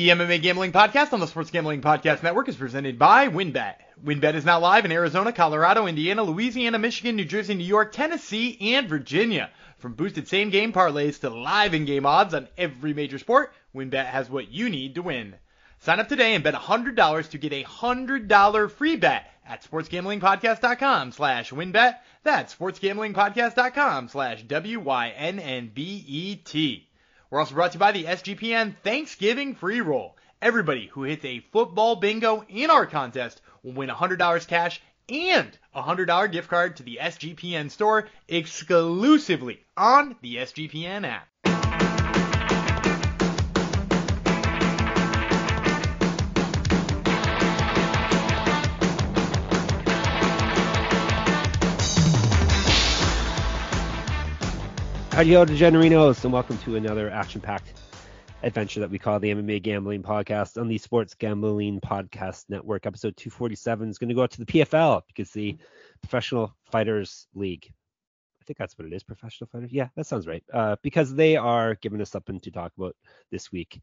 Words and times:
The 0.00 0.08
MMA 0.08 0.40
Gambling 0.40 0.72
Podcast 0.72 1.12
on 1.12 1.20
the 1.20 1.26
Sports 1.26 1.50
Gambling 1.50 1.82
Podcast 1.82 2.22
Network 2.22 2.48
is 2.48 2.56
presented 2.56 2.98
by 2.98 3.28
WynnBET. 3.28 3.74
WynnBET 4.02 4.32
is 4.32 4.46
now 4.46 4.58
live 4.58 4.86
in 4.86 4.92
Arizona, 4.92 5.30
Colorado, 5.30 5.86
Indiana, 5.86 6.22
Louisiana, 6.22 6.78
Michigan, 6.78 7.16
New 7.16 7.26
Jersey, 7.26 7.54
New 7.54 7.64
York, 7.64 7.92
Tennessee, 7.92 8.56
and 8.74 8.88
Virginia. 8.88 9.50
From 9.76 9.92
boosted 9.92 10.26
same 10.26 10.48
game 10.48 10.72
parlays 10.72 11.20
to 11.20 11.28
live 11.28 11.74
in 11.74 11.84
game 11.84 12.06
odds 12.06 12.32
on 12.32 12.48
every 12.56 12.94
major 12.94 13.18
sport, 13.18 13.52
WynnBET 13.76 14.06
has 14.06 14.30
what 14.30 14.50
you 14.50 14.70
need 14.70 14.94
to 14.94 15.02
win. 15.02 15.34
Sign 15.80 16.00
up 16.00 16.08
today 16.08 16.34
and 16.34 16.42
bet 16.42 16.54
$100 16.54 17.28
to 17.28 17.36
get 17.36 17.52
a 17.52 17.64
$100 17.64 18.70
free 18.70 18.96
bet 18.96 19.30
at 19.46 19.62
sportsgamblingpodcast.com 19.70 21.12
slash 21.12 21.50
wynnbet. 21.50 21.98
That's 22.22 22.54
sportsgamblingpodcast.com 22.54 24.08
slash 24.08 24.44
W-Y-N-N-B-E-T. 24.44 24.90
We're 27.30 27.38
also 27.38 27.54
brought 27.54 27.70
to 27.72 27.76
you 27.76 27.80
by 27.80 27.92
the 27.92 28.04
SGPN 28.06 28.74
Thanksgiving 28.82 29.54
Free 29.54 29.80
Roll. 29.80 30.16
Everybody 30.42 30.88
who 30.88 31.04
hits 31.04 31.24
a 31.24 31.38
football 31.52 31.94
bingo 31.94 32.44
in 32.48 32.70
our 32.70 32.86
contest 32.86 33.40
will 33.62 33.72
win 33.72 33.88
$100 33.88 34.48
cash 34.48 34.82
and 35.08 35.56
a 35.72 35.80
$100 35.80 36.32
gift 36.32 36.50
card 36.50 36.76
to 36.78 36.82
the 36.82 36.98
SGPN 37.00 37.70
store 37.70 38.08
exclusively 38.26 39.60
on 39.76 40.16
the 40.22 40.38
SGPN 40.38 41.06
app. 41.06 41.28
Howdy, 55.20 55.32
DeGenerinos, 55.32 56.24
and 56.24 56.32
welcome 56.32 56.56
to 56.60 56.76
another 56.76 57.10
action-packed 57.10 57.78
adventure 58.42 58.80
that 58.80 58.88
we 58.88 58.98
call 58.98 59.20
the 59.20 59.28
MMA 59.28 59.62
Gambling 59.62 60.02
Podcast 60.02 60.58
on 60.58 60.66
the 60.66 60.78
Sports 60.78 61.12
Gambling 61.12 61.78
Podcast 61.78 62.46
Network. 62.48 62.86
Episode 62.86 63.14
247 63.18 63.90
is 63.90 63.98
going 63.98 64.08
to 64.08 64.14
go 64.14 64.22
out 64.22 64.30
to 64.30 64.38
the 64.42 64.46
PFL 64.46 65.02
because 65.06 65.30
the 65.30 65.58
Professional 66.00 66.56
Fighters 66.72 67.28
League. 67.34 67.70
I 68.40 68.44
think 68.46 68.56
that's 68.56 68.78
what 68.78 68.86
it 68.86 68.94
is, 68.94 69.02
Professional 69.02 69.46
Fighters. 69.48 69.70
Yeah, 69.74 69.88
that 69.94 70.06
sounds 70.06 70.26
right. 70.26 70.42
Uh, 70.50 70.76
because 70.82 71.14
they 71.14 71.36
are 71.36 71.74
giving 71.82 72.00
us 72.00 72.08
something 72.08 72.40
to 72.40 72.50
talk 72.50 72.72
about 72.78 72.96
this 73.30 73.52
week 73.52 73.78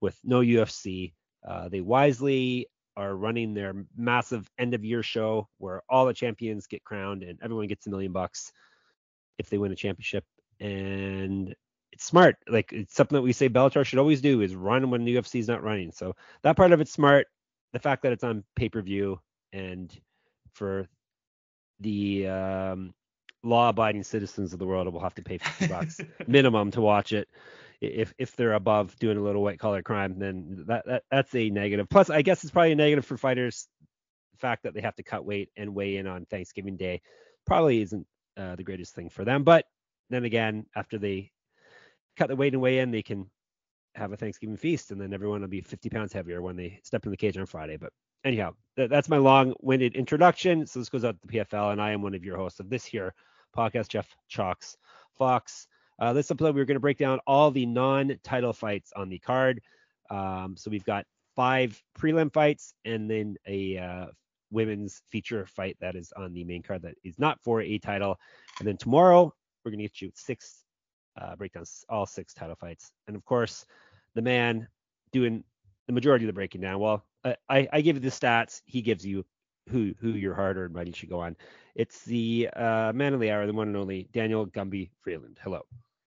with 0.00 0.18
no 0.24 0.40
UFC. 0.40 1.12
Uh, 1.48 1.68
they 1.68 1.82
wisely 1.82 2.66
are 2.96 3.14
running 3.14 3.54
their 3.54 3.74
massive 3.96 4.50
end-of-year 4.58 5.04
show 5.04 5.48
where 5.58 5.82
all 5.88 6.04
the 6.04 6.12
champions 6.12 6.66
get 6.66 6.82
crowned 6.82 7.22
and 7.22 7.38
everyone 7.42 7.68
gets 7.68 7.86
a 7.86 7.90
million 7.90 8.10
bucks 8.10 8.50
if 9.38 9.48
they 9.48 9.56
win 9.56 9.70
a 9.70 9.76
championship 9.76 10.24
and 10.60 11.54
it's 11.92 12.04
smart. 12.04 12.36
Like 12.48 12.72
it's 12.72 12.94
something 12.94 13.16
that 13.16 13.22
we 13.22 13.32
say 13.32 13.48
Bellator 13.48 13.84
should 13.84 13.98
always 13.98 14.20
do 14.20 14.42
is 14.42 14.54
run 14.54 14.90
when 14.90 15.04
the 15.04 15.16
UFC 15.16 15.40
is 15.40 15.48
not 15.48 15.62
running. 15.62 15.92
So 15.92 16.14
that 16.42 16.56
part 16.56 16.72
of 16.72 16.80
it's 16.80 16.92
smart. 16.92 17.26
The 17.72 17.78
fact 17.78 18.02
that 18.02 18.12
it's 18.12 18.24
on 18.24 18.44
pay 18.56 18.68
per 18.68 18.82
view 18.82 19.20
and 19.52 19.92
for 20.52 20.88
the 21.80 22.28
um, 22.28 22.94
law-abiding 23.42 24.02
citizens 24.02 24.52
of 24.52 24.58
the 24.58 24.66
world 24.66 24.92
will 24.92 25.00
have 25.00 25.14
to 25.14 25.22
pay 25.22 25.38
50 25.38 25.66
bucks 25.68 26.00
minimum 26.26 26.70
to 26.72 26.80
watch 26.80 27.12
it. 27.12 27.28
If 27.80 28.12
if 28.18 28.36
they're 28.36 28.52
above 28.52 28.94
doing 28.98 29.16
a 29.16 29.22
little 29.22 29.42
white 29.42 29.58
collar 29.58 29.82
crime, 29.82 30.18
then 30.18 30.64
that, 30.66 30.84
that 30.86 31.04
that's 31.10 31.34
a 31.34 31.48
negative. 31.48 31.88
Plus, 31.88 32.10
I 32.10 32.20
guess 32.20 32.44
it's 32.44 32.52
probably 32.52 32.72
a 32.72 32.76
negative 32.76 33.06
for 33.06 33.16
fighters. 33.16 33.68
The 34.32 34.38
fact 34.38 34.64
that 34.64 34.74
they 34.74 34.82
have 34.82 34.96
to 34.96 35.02
cut 35.02 35.24
weight 35.24 35.48
and 35.56 35.74
weigh 35.74 35.96
in 35.96 36.06
on 36.06 36.26
Thanksgiving 36.26 36.76
Day 36.76 37.00
probably 37.46 37.80
isn't 37.80 38.06
uh, 38.36 38.56
the 38.56 38.64
greatest 38.64 38.94
thing 38.94 39.08
for 39.08 39.24
them. 39.24 39.44
But 39.44 39.64
then 40.10 40.24
again, 40.24 40.66
after 40.74 40.98
they 40.98 41.30
cut 42.16 42.28
the 42.28 42.36
weight 42.36 42.52
and 42.52 42.62
weigh 42.62 42.78
in, 42.78 42.90
they 42.90 43.02
can 43.02 43.30
have 43.94 44.12
a 44.12 44.16
Thanksgiving 44.16 44.56
feast, 44.56 44.90
and 44.90 45.00
then 45.00 45.12
everyone 45.12 45.40
will 45.40 45.48
be 45.48 45.60
50 45.60 45.88
pounds 45.90 46.12
heavier 46.12 46.42
when 46.42 46.56
they 46.56 46.80
step 46.82 47.04
in 47.04 47.10
the 47.10 47.16
cage 47.16 47.36
on 47.36 47.46
Friday. 47.46 47.76
But 47.76 47.92
anyhow, 48.24 48.54
th- 48.76 48.90
that's 48.90 49.08
my 49.08 49.18
long-winded 49.18 49.94
introduction. 49.94 50.66
So 50.66 50.78
this 50.78 50.88
goes 50.88 51.04
out 51.04 51.20
to 51.20 51.26
the 51.26 51.38
PFL, 51.38 51.72
and 51.72 51.80
I 51.80 51.92
am 51.92 52.02
one 52.02 52.14
of 52.14 52.24
your 52.24 52.36
hosts 52.36 52.60
of 52.60 52.70
this 52.70 52.84
here 52.84 53.14
podcast, 53.56 53.88
Jeff 53.88 54.08
Chalks 54.28 54.76
Fox. 55.18 55.66
Uh, 55.98 56.12
this 56.12 56.30
episode, 56.30 56.54
we're 56.54 56.64
going 56.64 56.76
to 56.76 56.80
break 56.80 56.98
down 56.98 57.20
all 57.26 57.50
the 57.50 57.66
non-title 57.66 58.52
fights 58.52 58.92
on 58.96 59.08
the 59.08 59.18
card. 59.18 59.60
Um, 60.08 60.54
so 60.56 60.70
we've 60.70 60.84
got 60.84 61.04
five 61.36 61.80
prelim 61.98 62.32
fights, 62.32 62.74
and 62.84 63.10
then 63.10 63.36
a 63.46 63.78
uh, 63.78 64.06
women's 64.50 65.02
feature 65.10 65.46
fight 65.46 65.76
that 65.80 65.96
is 65.96 66.12
on 66.16 66.32
the 66.32 66.44
main 66.44 66.62
card 66.62 66.82
that 66.82 66.94
is 67.04 67.18
not 67.18 67.40
for 67.42 67.60
a 67.60 67.78
title. 67.78 68.18
And 68.58 68.68
then 68.68 68.76
tomorrow, 68.76 69.32
we're 69.64 69.70
going 69.70 69.80
to 69.80 69.84
get 69.84 70.00
you 70.00 70.10
six 70.14 70.64
uh, 71.20 71.36
breakdowns, 71.36 71.84
all 71.88 72.06
six 72.06 72.34
title 72.34 72.56
fights. 72.56 72.92
And 73.06 73.16
of 73.16 73.24
course, 73.24 73.66
the 74.14 74.22
man 74.22 74.68
doing 75.12 75.44
the 75.86 75.92
majority 75.92 76.24
of 76.24 76.28
the 76.28 76.32
breaking 76.32 76.60
down. 76.60 76.78
Well, 76.78 77.04
I, 77.24 77.68
I 77.72 77.80
give 77.80 77.96
you 77.96 78.00
the 78.00 78.08
stats. 78.08 78.62
He 78.64 78.80
gives 78.82 79.04
you 79.04 79.24
who 79.68 79.94
who 80.00 80.10
your 80.10 80.34
hard-earned 80.34 80.74
money 80.74 80.92
should 80.92 81.10
go 81.10 81.20
on. 81.20 81.36
It's 81.74 82.04
the 82.04 82.48
uh, 82.54 82.92
man 82.94 83.14
of 83.14 83.20
the 83.20 83.30
hour, 83.30 83.46
the 83.46 83.52
one 83.52 83.68
and 83.68 83.76
only 83.76 84.08
Daniel 84.12 84.46
Gumby 84.46 84.90
Vreeland. 85.06 85.36
Hello. 85.42 85.62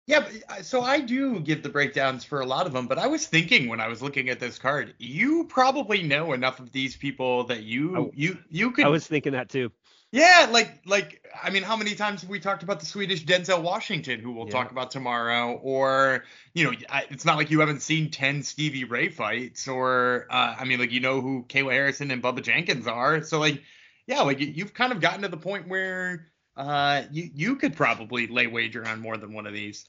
Yeah, 0.08 0.26
so 0.62 0.82
I 0.82 0.98
do 0.98 1.38
give 1.38 1.62
the 1.62 1.68
breakdowns 1.68 2.24
for 2.24 2.40
a 2.40 2.46
lot 2.46 2.66
of 2.66 2.72
them, 2.72 2.88
but 2.88 2.98
I 2.98 3.06
was 3.06 3.26
thinking 3.26 3.68
when 3.68 3.80
I 3.80 3.86
was 3.86 4.02
looking 4.02 4.30
at 4.30 4.40
this 4.40 4.58
card, 4.58 4.94
you 4.98 5.44
probably 5.44 6.02
know 6.02 6.32
enough 6.32 6.58
of 6.58 6.72
these 6.72 6.96
people 6.96 7.44
that 7.44 7.62
you 7.62 7.96
I, 7.96 8.10
you 8.12 8.38
you 8.50 8.72
could. 8.72 8.84
I 8.84 8.88
was 8.88 9.06
thinking 9.06 9.32
that 9.32 9.48
too. 9.48 9.70
Yeah, 10.12 10.48
like 10.50 10.82
like 10.86 11.26
I 11.42 11.48
mean, 11.50 11.62
how 11.62 11.76
many 11.76 11.94
times 11.94 12.20
have 12.20 12.28
we 12.30 12.38
talked 12.38 12.62
about 12.62 12.80
the 12.80 12.86
Swedish 12.86 13.24
Denzel 13.24 13.62
Washington, 13.62 14.20
who 14.20 14.32
we'll 14.32 14.46
Yeah. 14.46 14.52
talk 14.52 14.70
about 14.70 14.90
tomorrow? 14.90 15.54
Or 15.54 16.24
you 16.54 16.64
know, 16.64 16.76
I- 16.90 17.06
it's 17.10 17.24
not 17.24 17.38
like 17.38 17.50
you 17.50 17.60
haven't 17.60 17.80
seen 17.80 18.10
ten 18.10 18.42
Stevie 18.42 18.84
Ray 18.84 19.08
fights, 19.08 19.66
or 19.68 20.26
uh, 20.30 20.54
I 20.58 20.64
mean, 20.64 20.78
like 20.80 20.92
you 20.92 21.00
know 21.00 21.20
who 21.22 21.44
Kayla 21.48 21.72
Harrison 21.72 22.10
and 22.10 22.22
Bubba 22.22 22.42
Jenkins 22.42 22.86
are. 22.86 23.22
So 23.22 23.38
like, 23.40 23.62
yeah, 24.06 24.20
like 24.20 24.38
you- 24.40 24.48
you've 24.54 24.74
kind 24.74 24.92
of 24.92 25.00
gotten 25.00 25.22
to 25.22 25.28
the 25.28 25.36
point 25.38 25.68
where 25.68 26.30
uh 26.56 27.04
you 27.10 27.30
you 27.34 27.56
could 27.56 27.74
probably 27.74 28.26
lay 28.26 28.46
wager 28.46 28.86
on 28.86 29.00
more 29.00 29.16
than 29.16 29.32
one 29.32 29.46
of 29.46 29.54
these. 29.54 29.88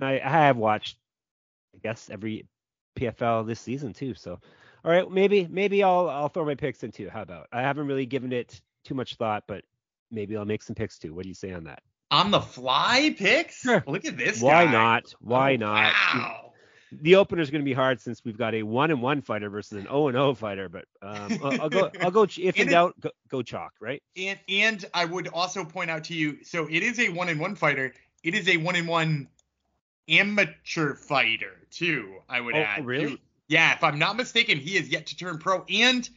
I, 0.00 0.14
I 0.20 0.30
have 0.46 0.56
watched, 0.56 0.96
I 1.74 1.78
guess, 1.78 2.10
every 2.10 2.46
PFL 2.96 3.44
this 3.44 3.60
season 3.60 3.92
too. 3.92 4.14
So, 4.14 4.40
all 4.84 4.90
right, 4.90 5.08
maybe 5.10 5.46
maybe 5.48 5.82
I'll 5.84 6.08
I'll 6.08 6.28
throw 6.28 6.44
my 6.44 6.56
picks 6.56 6.82
in 6.82 6.90
too. 6.92 7.08
How 7.08 7.22
about? 7.22 7.48
I 7.52 7.62
haven't 7.62 7.86
really 7.86 8.06
given 8.06 8.32
it 8.32 8.60
too 8.84 8.94
much 8.94 9.16
thought, 9.16 9.44
but 9.46 9.64
maybe 10.10 10.36
I'll 10.36 10.44
make 10.44 10.62
some 10.62 10.74
picks 10.74 10.98
too. 10.98 11.14
What 11.14 11.22
do 11.24 11.28
you 11.28 11.34
say 11.34 11.52
on 11.52 11.64
that? 11.64 11.82
On 12.10 12.30
the 12.30 12.40
fly 12.40 13.14
picks? 13.16 13.60
Sure. 13.60 13.84
Look 13.86 14.04
at 14.04 14.16
this 14.16 14.40
Why 14.42 14.64
guy. 14.64 14.72
not? 14.72 15.14
Why 15.20 15.52
Oh, 15.54 15.56
not? 15.56 15.92
Wow. 16.14 16.46
The 16.92 17.14
opener 17.14 17.40
is 17.40 17.50
going 17.50 17.60
to 17.60 17.64
be 17.64 17.72
hard 17.72 18.00
since 18.00 18.24
we've 18.24 18.36
got 18.36 18.52
a 18.52 18.64
one 18.64 18.90
and 18.90 19.00
one 19.00 19.22
fighter 19.22 19.48
versus 19.48 19.78
an 19.78 19.82
zero 19.84 20.08
and 20.08 20.16
zero 20.16 20.34
fighter. 20.34 20.68
But 20.68 20.86
um, 21.00 21.38
I'll, 21.44 21.60
I'll 21.62 21.68
go. 21.70 21.90
I'll 22.00 22.10
go. 22.10 22.22
If 22.24 22.40
in 22.56 22.62
And 22.62 22.70
doubt, 22.70 22.94
go, 22.98 23.10
go 23.28 23.42
chalk. 23.42 23.74
Right? 23.80 24.02
And 24.16 24.40
and 24.48 24.84
I 24.92 25.04
would 25.04 25.28
also 25.28 25.64
point 25.64 25.88
out 25.88 26.02
to 26.04 26.14
you, 26.14 26.42
so 26.42 26.66
it 26.68 26.82
is 26.82 26.98
a 26.98 27.10
one 27.10 27.28
in 27.28 27.38
one 27.38 27.54
fighter. 27.54 27.94
It 28.24 28.34
is 28.34 28.48
a 28.48 28.56
one 28.56 28.74
in 28.74 28.88
one 28.88 29.28
amateur 30.08 30.94
fighter 30.94 31.52
too. 31.70 32.16
I 32.28 32.40
would 32.40 32.56
Oh, 32.56 32.58
add. 32.58 32.84
really? 32.84 33.06
too. 33.10 33.18
Yeah, 33.48 33.72
if 33.74 33.82
I'm 33.84 33.98
not 33.98 34.16
mistaken, 34.16 34.58
he 34.58 34.76
is 34.76 34.88
yet 34.88 35.06
to 35.06 35.16
turn 35.16 35.38
pro. 35.38 35.64
And 35.68 36.08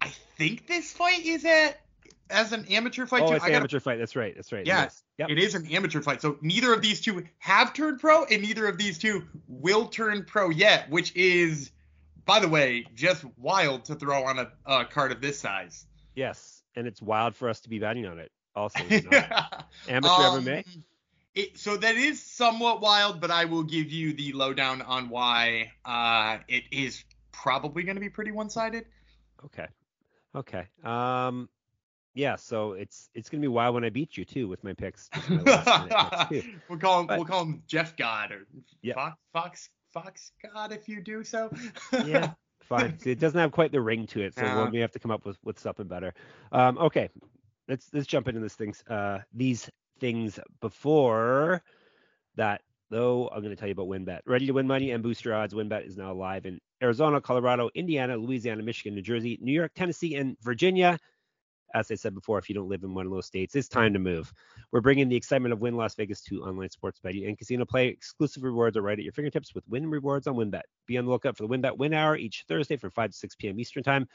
I 0.00 0.08
think 0.36 0.66
this 0.68 0.92
fight 0.92 1.24
is 1.24 1.44
at 1.44 1.80
as 2.30 2.52
an 2.52 2.64
amateur 2.66 3.06
fight 3.06 3.22
Oh, 3.22 3.28
too. 3.28 3.34
it's 3.34 3.44
gotta- 3.44 3.56
amateur 3.56 3.80
fight. 3.80 3.98
That's 3.98 4.16
right. 4.16 4.34
That's 4.34 4.52
right. 4.52 4.66
Yeah, 4.66 4.82
Yes. 4.84 5.02
Yep. 5.18 5.30
It 5.30 5.38
is 5.38 5.54
an 5.54 5.66
amateur 5.66 6.00
fight. 6.00 6.22
So 6.22 6.38
neither 6.40 6.72
of 6.72 6.82
these 6.82 7.00
two 7.00 7.24
have 7.38 7.72
turned 7.74 8.00
pro, 8.00 8.24
and 8.24 8.42
neither 8.42 8.66
of 8.66 8.78
these 8.78 8.98
two 8.98 9.24
will 9.48 9.86
turn 9.86 10.24
pro 10.24 10.50
yet, 10.50 10.88
which 10.90 11.14
is, 11.16 11.70
by 12.24 12.40
the 12.40 12.48
way, 12.48 12.86
just 12.94 13.24
wild 13.36 13.84
to 13.86 13.94
throw 13.94 14.24
on 14.24 14.38
a, 14.38 14.50
a 14.66 14.84
card 14.84 15.12
of 15.12 15.20
this 15.20 15.38
size. 15.38 15.86
Yes. 16.14 16.62
And 16.76 16.86
it's 16.86 17.02
wild 17.02 17.34
for 17.36 17.48
us 17.48 17.60
to 17.60 17.68
be 17.68 17.78
betting 17.78 18.06
on 18.06 18.18
it. 18.18 18.30
Also, 18.56 18.82
you 18.88 19.02
know. 19.02 19.22
amateur 19.88 20.12
Um, 20.12 20.44
MMA. 20.44 20.64
It, 21.34 21.58
so 21.58 21.76
that 21.76 21.94
is 21.94 22.20
somewhat 22.22 22.80
wild, 22.80 23.20
but 23.20 23.30
I 23.30 23.44
will 23.44 23.62
give 23.62 23.90
you 23.92 24.12
the 24.12 24.32
lowdown 24.32 24.82
on 24.82 25.08
why 25.08 25.72
uh, 25.84 26.38
it 26.48 26.64
is 26.72 27.04
probably 27.30 27.84
going 27.84 27.94
to 27.94 28.00
be 28.00 28.08
pretty 28.10 28.32
one-sided. 28.32 28.84
Okay. 29.44 29.66
Okay. 30.34 30.66
Um 30.84 31.48
yeah, 32.14 32.36
so 32.36 32.72
it's 32.72 33.08
it's 33.14 33.28
gonna 33.28 33.40
be 33.40 33.48
wild 33.48 33.74
when 33.74 33.84
I 33.84 33.90
beat 33.90 34.16
you 34.16 34.24
too 34.24 34.48
with 34.48 34.62
my 34.64 34.72
picks. 34.72 35.08
my 35.28 36.26
picks, 36.30 36.46
we'll 36.68 36.78
call 36.78 37.00
him 37.00 37.06
But- 37.06 37.18
we'll 37.18 37.26
call 37.26 37.42
him 37.42 37.62
Jeff 37.66 37.96
God 37.96 38.32
or 38.32 38.46
Yeah. 38.82 38.94
Fox 38.94 39.16
Fox 39.32 39.70
Fox 39.92 40.32
God 40.54 40.72
if 40.72 40.88
you 40.88 41.00
do 41.02 41.24
so. 41.24 41.50
yeah, 42.04 42.32
fine. 42.62 42.98
See, 42.98 43.10
it 43.10 43.18
doesn't 43.18 43.38
have 43.38 43.52
quite 43.52 43.72
the 43.72 43.80
ring 43.80 44.06
to 44.08 44.20
it, 44.22 44.34
so 44.34 44.42
Yeah. 44.42 44.56
we'll 44.56 44.70
may 44.70 44.78
have 44.80 44.92
to 44.92 44.98
come 45.00 45.10
up 45.10 45.24
with, 45.26 45.36
with 45.44 45.58
something 45.58 45.86
better. 45.88 46.14
Um, 46.52 46.78
okay, 46.78 47.08
let's 47.68 47.88
let's 47.92 48.06
jump 48.06 48.28
into 48.28 48.40
this 48.40 48.54
things. 48.54 48.82
Uh, 48.88 49.18
these 49.32 49.68
things 49.98 50.38
before 50.60 51.62
that, 52.36 52.62
though, 52.90 53.28
I'm 53.28 53.42
going 53.42 53.50
to 53.54 53.56
tell 53.56 53.68
you 53.68 53.72
about 53.72 53.88
WynnBET. 53.88 54.20
Ready 54.26 54.46
to 54.46 54.52
win 54.52 54.66
money 54.66 54.92
and 54.92 55.02
boost 55.02 55.24
your 55.24 55.34
odds. 55.34 55.52
WynnBET 55.54 55.86
is 55.86 55.96
now 55.96 56.12
live 56.14 56.46
in 56.46 56.58
Arizona, 56.82 57.20
Colorado, 57.20 57.68
Indiana, 57.74 58.16
Louisiana, 58.16 58.62
Michigan, 58.62 58.94
New 58.94 59.02
Jersey, 59.02 59.38
New 59.42 59.52
York, 59.52 59.72
Tennessee, 59.74 60.14
and 60.16 60.36
Virginia. 60.40 60.98
As 61.72 61.90
I 61.90 61.94
said 61.94 62.14
before, 62.14 62.38
if 62.38 62.48
you 62.48 62.54
don't 62.54 62.68
live 62.68 62.82
in 62.82 62.94
one 62.94 63.06
of 63.06 63.12
those 63.12 63.26
states, 63.26 63.54
it's 63.54 63.68
time 63.68 63.92
to 63.92 63.98
move. 63.98 64.32
We're 64.72 64.80
bringing 64.80 65.08
the 65.08 65.16
excitement 65.16 65.52
of 65.52 65.60
Wynn 65.60 65.76
Las 65.76 65.94
Vegas 65.94 66.20
to 66.22 66.42
online 66.42 66.70
sports 66.70 66.98
betting 66.98 67.26
and 67.26 67.38
casino 67.38 67.64
play. 67.64 67.88
Exclusive 67.88 68.42
rewards 68.42 68.76
are 68.76 68.82
right 68.82 68.98
at 68.98 69.04
your 69.04 69.12
fingertips 69.12 69.54
with 69.54 69.62
Wynn 69.68 69.88
Rewards 69.88 70.26
on 70.26 70.34
WynnBET. 70.34 70.62
Be 70.86 70.98
on 70.98 71.04
the 71.04 71.10
lookout 71.10 71.36
for 71.36 71.46
the 71.46 71.48
WynnBET 71.48 71.78
Win 71.78 71.94
Hour 71.94 72.16
each 72.16 72.44
Thursday 72.48 72.76
from 72.76 72.90
5 72.90 73.10
to 73.10 73.16
6 73.16 73.34
p.m. 73.36 73.60
Eastern 73.60 73.84
Time. 73.84 74.08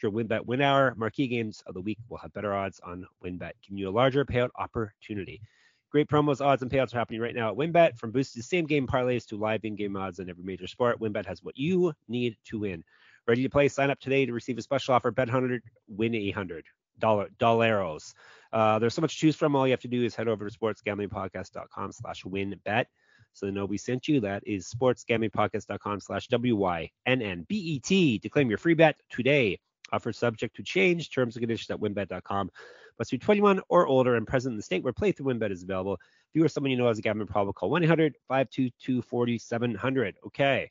During 0.00 0.16
WynnBET 0.16 0.46
Win 0.46 0.62
Hour, 0.62 0.94
marquee 0.96 1.28
games 1.28 1.62
of 1.66 1.74
the 1.74 1.82
week 1.82 1.98
will 2.08 2.18
have 2.18 2.32
better 2.32 2.54
odds 2.54 2.80
on 2.80 3.06
WynnBET, 3.22 3.52
giving 3.62 3.78
you 3.78 3.88
a 3.88 3.90
larger 3.90 4.24
payout 4.24 4.50
opportunity. 4.56 5.42
Great 5.90 6.08
promos, 6.08 6.40
odds, 6.40 6.62
and 6.62 6.70
payouts 6.70 6.94
are 6.94 6.98
happening 6.98 7.20
right 7.20 7.34
now 7.34 7.50
at 7.50 7.56
WynnBET. 7.58 7.98
From 7.98 8.10
boosted 8.10 8.42
same 8.44 8.64
game 8.64 8.86
parlays 8.86 9.26
to 9.26 9.36
live 9.36 9.64
in 9.64 9.76
game 9.76 9.96
odds 9.96 10.18
on 10.18 10.30
every 10.30 10.44
major 10.44 10.66
sport, 10.66 10.98
WynnBET 10.98 11.26
has 11.26 11.42
what 11.42 11.58
you 11.58 11.92
need 12.08 12.38
to 12.46 12.60
win. 12.60 12.82
Ready 13.28 13.42
to 13.42 13.50
play? 13.50 13.68
Sign 13.68 13.90
up 13.90 14.00
today 14.00 14.24
to 14.24 14.32
receive 14.32 14.56
a 14.56 14.62
special 14.62 14.94
offer. 14.94 15.10
Bet 15.10 15.28
100, 15.28 15.62
win 15.88 16.14
800 16.14 16.64
dollar 17.02 17.28
dollaros. 17.38 18.14
Uh, 18.52 18.78
there's 18.78 18.94
so 18.94 19.02
much 19.02 19.14
to 19.14 19.20
choose 19.20 19.36
from. 19.36 19.56
All 19.56 19.66
you 19.66 19.72
have 19.72 19.80
to 19.80 19.88
do 19.88 20.04
is 20.04 20.14
head 20.14 20.28
over 20.28 20.48
to 20.48 20.58
sportsgamblingpodcast.com 20.58 21.92
slash 21.92 22.24
win 22.24 22.58
bet. 22.64 22.88
So 23.32 23.46
they 23.46 23.52
know 23.52 23.64
we 23.64 23.78
sent 23.78 24.08
you. 24.08 24.20
That 24.20 24.42
is 24.46 24.68
sportsgamblingpodcast.com 24.68 26.00
slash 26.00 26.28
W-Y-N-N-B-E-T 26.28 28.18
to 28.18 28.28
claim 28.28 28.48
your 28.48 28.58
free 28.58 28.74
bet 28.74 28.96
today. 29.10 29.58
Offer 29.90 30.12
subject 30.12 30.56
to 30.56 30.62
change. 30.62 31.10
Terms 31.10 31.36
and 31.36 31.42
conditions 31.42 31.70
at 31.70 31.80
wynnbet.com. 31.80 32.50
Must 32.98 33.10
be 33.10 33.18
21 33.18 33.60
or 33.68 33.86
older 33.86 34.16
and 34.16 34.26
present 34.26 34.52
in 34.52 34.56
the 34.56 34.62
state 34.62 34.82
where 34.84 34.92
playthrough 34.92 35.34
WynnBET 35.34 35.50
is 35.50 35.62
available. 35.62 35.94
If 35.94 36.34
you 36.34 36.44
or 36.44 36.48
someone 36.48 36.70
you 36.70 36.76
know 36.76 36.88
has 36.88 36.98
a 36.98 37.02
gambling 37.02 37.28
problem, 37.28 37.54
call 37.54 37.70
1-800-522-4700. 37.70 40.14
Okay. 40.26 40.70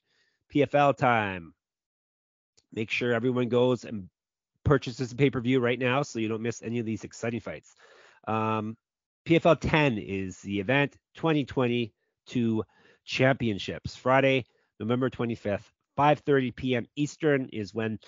PFL 0.53 0.95
time. 0.95 1.55
Make 2.73 2.89
sure 2.89 3.13
everyone 3.13 3.49
goes 3.49 3.83
and 3.85 4.07
purchases 4.63 5.11
a 5.11 5.15
pay-per-view 5.15 5.59
right 5.59 5.79
now 5.79 6.01
so 6.01 6.19
you 6.19 6.27
don't 6.27 6.41
miss 6.41 6.61
any 6.61 6.79
of 6.79 6.85
these 6.85 7.03
exciting 7.03 7.39
fights. 7.39 7.75
Um, 8.27 8.77
PFL 9.27 9.59
10 9.59 9.97
is 9.97 10.39
the 10.39 10.59
event 10.59 10.97
2022 11.15 12.63
championships. 13.05 13.95
Friday, 13.95 14.45
November 14.79 15.09
25th, 15.09 15.63
5:30 15.97 16.55
p.m. 16.55 16.85
Eastern 16.95 17.49
is 17.51 17.73
when 17.73 17.99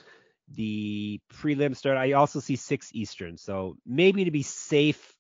the 0.50 1.20
prelims 1.32 1.78
start. 1.78 1.98
I 1.98 2.14
also 2.14 2.40
see 2.40 2.56
6 2.56 2.90
Eastern, 2.94 3.38
so 3.38 3.76
maybe 3.86 4.26
to 4.26 4.32
be 4.32 4.44
safe, 4.44 5.16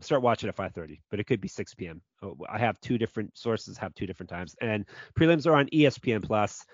start 0.00 0.22
watching 0.22 0.48
at 0.48 0.56
5:30, 0.56 1.00
but 1.10 1.20
it 1.20 1.24
could 1.24 1.40
be 1.40 1.48
6 1.48 1.74
p.m. 1.74 2.00
I 2.48 2.58
have 2.58 2.80
two 2.80 2.98
different 2.98 3.36
sources 3.36 3.78
have 3.78 3.94
two 3.94 4.06
different 4.06 4.30
times, 4.30 4.54
and 4.60 4.86
prelims 5.18 5.46
are 5.46 5.54
on 5.56 5.68
ESPN 5.68 6.22
Plus. 6.22 6.64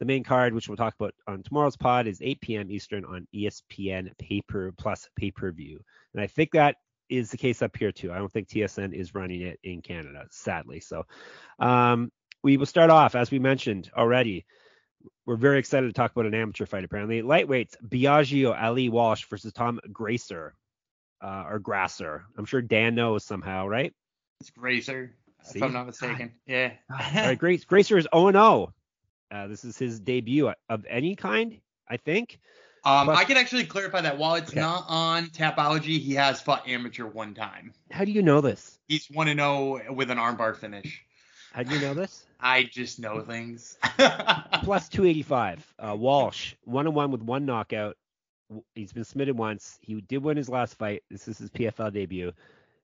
The 0.00 0.06
main 0.06 0.24
card, 0.24 0.54
which 0.54 0.68
we'll 0.68 0.76
talk 0.76 0.94
about 0.98 1.14
on 1.26 1.42
tomorrow's 1.42 1.76
pod, 1.76 2.06
is 2.06 2.20
8 2.22 2.40
p.m. 2.40 2.70
Eastern 2.70 3.04
on 3.04 3.28
ESPN 3.34 4.16
Paper 4.18 4.72
Plus 4.76 5.06
Pay 5.14 5.30
Per 5.30 5.52
View, 5.52 5.80
and 6.14 6.22
I 6.22 6.26
think 6.26 6.52
that 6.52 6.76
is 7.10 7.30
the 7.30 7.36
case 7.36 7.60
up 7.60 7.76
here 7.76 7.92
too. 7.92 8.12
I 8.12 8.18
don't 8.18 8.32
think 8.32 8.48
TSN 8.48 8.94
is 8.94 9.14
running 9.14 9.42
it 9.42 9.58
in 9.62 9.82
Canada, 9.82 10.26
sadly. 10.30 10.80
So 10.80 11.04
um, 11.58 12.10
we 12.42 12.56
will 12.56 12.66
start 12.66 12.88
off, 12.88 13.14
as 13.14 13.30
we 13.30 13.38
mentioned 13.38 13.90
already. 13.94 14.46
We're 15.26 15.36
very 15.36 15.58
excited 15.58 15.86
to 15.86 15.92
talk 15.92 16.12
about 16.12 16.26
an 16.26 16.34
amateur 16.34 16.66
fight. 16.66 16.84
Apparently, 16.84 17.22
lightweights 17.22 17.74
Biaggio 17.86 18.58
Ali 18.58 18.88
Walsh 18.88 19.26
versus 19.28 19.52
Tom 19.52 19.80
Gracer 19.92 20.54
uh, 21.22 21.44
or 21.48 21.58
Grasser. 21.58 22.24
I'm 22.38 22.44
sure 22.44 22.62
Dan 22.62 22.94
knows 22.94 23.24
somehow, 23.24 23.66
right? 23.66 23.92
It's 24.40 24.50
Gracer, 24.50 25.14
See? 25.44 25.58
if 25.58 25.62
I'm 25.62 25.72
not 25.72 25.86
mistaken. 25.86 26.32
Yeah. 26.46 26.72
All 26.90 26.98
right, 26.98 27.38
Grace, 27.38 27.64
Gracer 27.64 27.98
is 27.98 28.08
0 28.14 28.32
0. 28.32 28.72
Uh, 29.30 29.46
this 29.46 29.64
is 29.64 29.78
his 29.78 30.00
debut 30.00 30.52
of 30.68 30.84
any 30.88 31.14
kind, 31.14 31.60
I 31.88 31.96
think. 31.96 32.38
Um, 32.84 33.06
but, 33.06 33.16
I 33.16 33.24
can 33.24 33.36
actually 33.36 33.64
clarify 33.64 34.00
that 34.00 34.16
while 34.16 34.36
it's 34.36 34.50
okay. 34.50 34.60
not 34.60 34.84
on 34.88 35.26
Tapology, 35.26 35.98
he 35.98 36.14
has 36.14 36.40
fought 36.40 36.66
amateur 36.66 37.04
one 37.04 37.34
time. 37.34 37.74
How 37.90 38.04
do 38.04 38.12
you 38.12 38.22
know 38.22 38.40
this? 38.40 38.78
He's 38.88 39.06
1 39.10 39.26
0 39.26 39.92
with 39.92 40.10
an 40.10 40.18
armbar 40.18 40.56
finish. 40.56 41.04
How 41.52 41.62
do 41.62 41.74
you 41.74 41.80
know 41.80 41.94
this? 41.94 42.24
I 42.40 42.62
just 42.62 42.98
know 42.98 43.20
things. 43.20 43.76
Plus 44.62 44.88
285. 44.88 45.74
Uh, 45.78 45.96
Walsh, 45.98 46.54
one 46.64 46.86
on 46.86 46.94
one 46.94 47.10
with 47.10 47.22
one 47.22 47.44
knockout. 47.44 47.96
He's 48.74 48.92
been 48.92 49.04
submitted 49.04 49.36
once. 49.36 49.78
He 49.82 50.00
did 50.00 50.22
win 50.22 50.36
his 50.36 50.48
last 50.48 50.74
fight. 50.74 51.02
This 51.10 51.28
is 51.28 51.38
his 51.38 51.50
PFL 51.50 51.92
debut. 51.92 52.32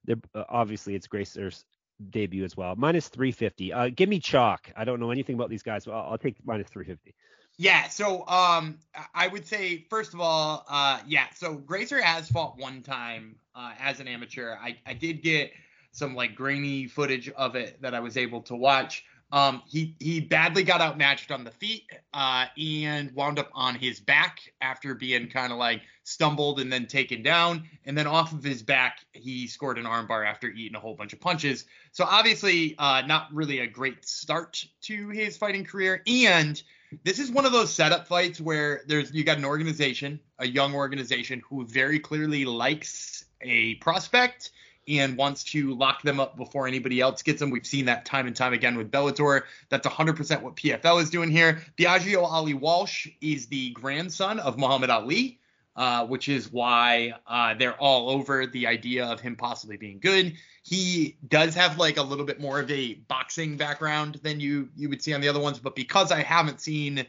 Uh, 0.08 0.44
obviously, 0.49 0.94
it's 0.94 1.08
Gracer's 1.08 1.64
debut 2.10 2.44
as 2.44 2.56
well. 2.56 2.75
Minus 2.76 3.08
350. 3.08 3.72
Uh, 3.72 3.90
give 3.94 4.08
me 4.08 4.20
chalk. 4.20 4.70
I 4.76 4.84
don't 4.84 5.00
know 5.00 5.10
anything 5.10 5.34
about 5.34 5.50
these 5.50 5.62
guys, 5.62 5.84
but 5.84 5.93
I'll, 5.93 6.12
I'll 6.12 6.19
take 6.19 6.37
minus 6.44 6.69
350. 6.69 7.14
Yeah, 7.58 7.88
so 7.88 8.26
um, 8.28 8.78
I 9.14 9.28
would 9.28 9.46
say 9.46 9.87
first 9.88 10.12
of 10.12 10.20
all, 10.20 10.64
uh, 10.69 11.00
yeah, 11.06 11.26
so 11.34 11.54
Gracer 11.54 12.00
has 12.02 12.28
fought 12.28 12.58
one 12.58 12.82
time 12.82 13.37
uh, 13.54 13.72
as 13.81 13.98
an 13.98 14.08
amateur. 14.08 14.54
I, 14.54 14.76
I 14.87 14.93
did 14.93 15.22
get 15.22 15.52
some 15.93 16.14
like 16.14 16.34
grainy 16.34 16.87
footage 16.87 17.31
of 17.31 17.56
it 17.56 17.81
that 17.81 17.94
I 17.94 18.00
was 18.00 18.19
able 18.19 18.42
to 18.42 18.54
watch. 18.54 19.04
Um, 19.32 19.62
he 19.66 19.96
he 19.99 20.20
badly 20.20 20.62
got 20.62 20.81
outmatched 20.81 21.32
on 21.32 21.44
the 21.44 21.50
feet 21.50 21.90
uh, 22.12 22.46
and 22.58 23.12
wound 23.12 23.38
up 23.38 23.49
on 23.54 23.75
his 23.75 23.99
back 23.99 24.40
after 24.60 24.94
being 24.94 25.28
kind 25.28 25.52
of 25.52 25.58
like 25.58 25.81
stumbled 26.06 26.60
and 26.60 26.72
then 26.72 26.86
taken 26.86 27.20
down. 27.20 27.68
And 27.84 27.98
then 27.98 28.06
off 28.06 28.32
of 28.32 28.42
his 28.42 28.62
back, 28.62 29.00
he 29.12 29.48
scored 29.48 29.76
an 29.76 29.84
armbar 29.84 30.24
after 30.24 30.48
eating 30.48 30.76
a 30.76 30.80
whole 30.80 30.94
bunch 30.94 31.12
of 31.12 31.20
punches. 31.20 31.66
So 31.90 32.04
obviously, 32.04 32.76
uh, 32.78 33.02
not 33.06 33.28
really 33.32 33.58
a 33.58 33.66
great 33.66 34.06
start 34.06 34.64
to 34.82 35.08
his 35.08 35.36
fighting 35.36 35.64
career. 35.64 36.02
And 36.06 36.62
this 37.02 37.18
is 37.18 37.32
one 37.32 37.44
of 37.44 37.50
those 37.50 37.72
setup 37.72 38.06
fights 38.06 38.40
where 38.40 38.82
there's 38.86 39.12
you 39.12 39.24
got 39.24 39.38
an 39.38 39.44
organization, 39.44 40.20
a 40.38 40.46
young 40.46 40.74
organization 40.74 41.42
who 41.48 41.66
very 41.66 41.98
clearly 41.98 42.44
likes 42.44 43.24
a 43.40 43.74
prospect 43.76 44.52
and 44.86 45.16
wants 45.16 45.42
to 45.42 45.74
lock 45.74 46.02
them 46.02 46.20
up 46.20 46.36
before 46.36 46.68
anybody 46.68 47.00
else 47.00 47.20
gets 47.22 47.40
them. 47.40 47.50
We've 47.50 47.66
seen 47.66 47.86
that 47.86 48.04
time 48.04 48.28
and 48.28 48.36
time 48.36 48.52
again 48.52 48.76
with 48.76 48.92
Bellator. 48.92 49.42
That's 49.68 49.84
100% 49.84 50.42
what 50.42 50.54
PFL 50.54 51.02
is 51.02 51.10
doing 51.10 51.32
here. 51.32 51.62
Biaggio 51.76 52.22
Ali 52.22 52.54
Walsh 52.54 53.08
is 53.20 53.48
the 53.48 53.70
grandson 53.70 54.38
of 54.38 54.56
Muhammad 54.56 54.90
Ali, 54.90 55.40
uh, 55.76 56.06
which 56.06 56.28
is 56.28 56.50
why 56.50 57.14
uh, 57.26 57.55
they're 57.55 57.76
all 57.76 58.11
over 58.11 58.46
the 58.46 58.67
idea 58.67 59.06
of 59.06 59.20
him 59.20 59.37
possibly 59.37 59.76
being 59.76 59.99
good. 59.99 60.34
He 60.62 61.17
does 61.28 61.55
have 61.55 61.78
like 61.78 61.96
a 61.96 62.02
little 62.02 62.25
bit 62.25 62.40
more 62.40 62.58
of 62.58 62.70
a 62.70 62.94
boxing 62.94 63.56
background 63.56 64.20
than 64.23 64.40
you 64.40 64.69
you 64.76 64.88
would 64.88 65.02
see 65.02 65.14
on 65.14 65.20
the 65.20 65.28
other 65.28 65.40
ones, 65.40 65.58
but 65.58 65.76
because 65.76 66.11
I 66.11 66.23
haven't 66.23 66.61
seen 66.61 67.06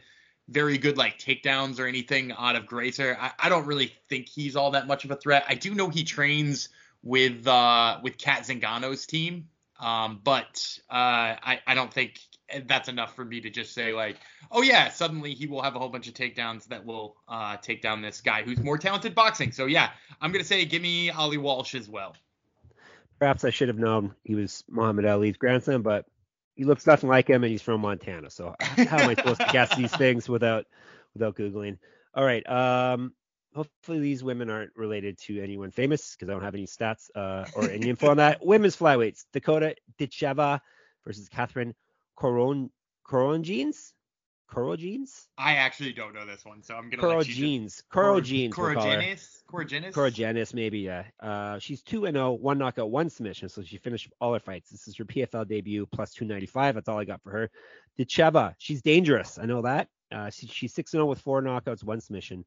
very 0.50 0.78
good 0.78 0.98
like 0.98 1.18
takedowns 1.18 1.80
or 1.80 1.88
anything 1.88 2.32
out 2.38 2.56
of 2.56 2.68
Gracer, 2.68 3.18
I, 3.20 3.32
I 3.40 3.50
don't 3.50 3.66
really 3.66 3.94
think 4.10 4.30
he's 4.30 4.56
all 4.56 4.72
that 4.72 4.88
much 4.88 5.06
of 5.06 5.12
a 5.12 5.16
threat. 5.16 5.46
I 5.48 5.56
do 5.56 5.74
know 5.74 5.90
he 5.90 6.04
trains– 6.04 6.70
with 7.04 7.48
uh, 7.48 8.00
with 8.04 8.18
Cat 8.18 8.44
Zingano's 8.44 9.06
team. 9.06 9.48
Um, 9.80 10.20
but 10.24 10.80
uh, 10.90 11.38
I, 11.42 11.60
I 11.68 11.76
don't 11.76 11.94
think 11.94 12.20
that's 12.66 12.90
enough 12.90 13.16
for 13.16 13.26
me 13.26 13.42
to 13.42 13.50
just 13.50 13.74
say 13.74 13.94
like, 13.94 14.18
oh 14.52 14.62
yeah, 14.62 14.90
suddenly 14.90 15.34
he 15.34 15.48
will 15.48 15.62
have 15.62 15.76
a 15.76 15.80
whole 15.80 15.90
bunch 15.90 16.08
of 16.08 16.14
takedowns 16.14 16.66
that 16.68 16.86
will 16.86 17.18
uh, 17.28 17.58
take 17.58 17.82
down 17.82 18.02
this 18.02 18.22
guy 18.22 18.44
who's 18.44 18.60
more 18.60 18.78
talented 18.78 19.16
boxing. 19.16 19.52
So 19.52 19.66
yeah, 19.66 19.92
I'm 20.22 20.32
gonna 20.32 20.44
say 20.44 20.66
give 20.66 20.82
me 20.82 21.10
Ali 21.10 21.38
Walsh 21.38 21.76
as 21.76 21.90
well. 21.90 22.16
Perhaps 23.20 23.44
I 23.44 23.50
should 23.50 23.68
have 23.68 23.80
known 23.80 24.14
he 24.24 24.36
was 24.36 24.64
Muhammad 24.70 25.06
Ali's 25.06 25.38
grandson, 25.38 25.82
but 25.82 26.06
he 26.56 26.64
looks 26.64 26.88
nothing 26.88 27.10
like 27.10 27.30
him, 27.30 27.44
and 27.44 27.52
he's 27.52 27.62
from 27.62 27.82
Montana. 27.82 28.30
So 28.30 28.56
how 28.60 28.98
am 28.98 29.10
I 29.10 29.16
supposed 29.16 29.42
to 29.42 29.50
guess 29.52 29.76
these 29.76 29.96
things 29.96 30.30
without 30.30 30.66
without 31.14 31.36
googling? 31.36 31.78
All 32.14 32.24
right. 32.24 32.48
Um, 32.50 33.14
hopefully 33.54 34.00
these 34.00 34.24
women 34.24 34.50
aren't 34.50 34.72
related 34.76 35.18
to 35.18 35.42
anyone 35.42 35.72
famous 35.72 36.16
because 36.16 36.30
I 36.30 36.34
don't 36.34 36.44
have 36.44 36.56
any 36.56 36.66
stats 36.66 37.10
uh, 37.16 37.46
or 37.56 37.70
any 37.70 37.90
info 37.90 38.10
on 38.10 38.18
that. 38.18 38.40
Women's 38.46 38.78
flyweights: 38.78 39.26
Dakota 39.34 39.76
Ditcheva 40.00 40.62
versus 41.06 41.30
Catherine 41.30 41.76
Coron 42.18 42.70
Corongenes. 43.08 43.94
Coral 44.50 44.78
Jeans? 44.78 45.28
I 45.38 45.56
actually 45.56 45.92
don't 45.92 46.14
know 46.14 46.26
this 46.26 46.46
one, 46.46 46.64
so 46.64 46.76
I'm 46.76 46.90
gonna 46.90 47.24
Jeans. 47.24 47.84
Coral 47.92 48.22
Jeans. 48.22 48.56
Corogenes. 48.56 49.44
Corogenes. 49.52 49.92
Corogenes, 49.92 50.54
maybe. 50.54 50.80
Yeah. 50.80 51.04
Uh, 51.20 51.60
she's 51.60 51.82
two 51.82 52.06
and 52.06 52.16
zero, 52.16 52.30
oh, 52.30 52.32
one 52.32 52.58
knockout, 52.58 52.90
one 52.90 53.10
submission, 53.10 53.50
so 53.50 53.62
she 53.62 53.78
finished 53.78 54.10
all 54.22 54.34
her 54.34 54.40
fights. 54.40 54.70
This 54.70 54.88
is 54.88 54.96
her 54.98 55.06
PFL 55.06 55.48
debut, 55.48 55.86
plus 55.86 56.14
295. 56.14 56.76
That's 56.76 56.88
all 56.88 56.98
I 56.98 57.04
got 57.04 57.22
for 57.22 57.32
her. 57.32 57.50
Ditcheva, 58.00 58.56
she's 58.58 58.82
dangerous. 58.82 59.38
I 59.38 59.46
know 59.46 59.62
that. 59.64 59.90
Uh, 60.14 60.30
she, 60.30 60.48
she's 60.48 60.74
six 60.74 60.94
and 60.94 61.00
zero 61.00 61.06
oh 61.06 61.10
with 61.10 61.20
four 61.20 61.42
knockouts, 61.42 61.84
one 61.84 62.00
submission. 62.00 62.46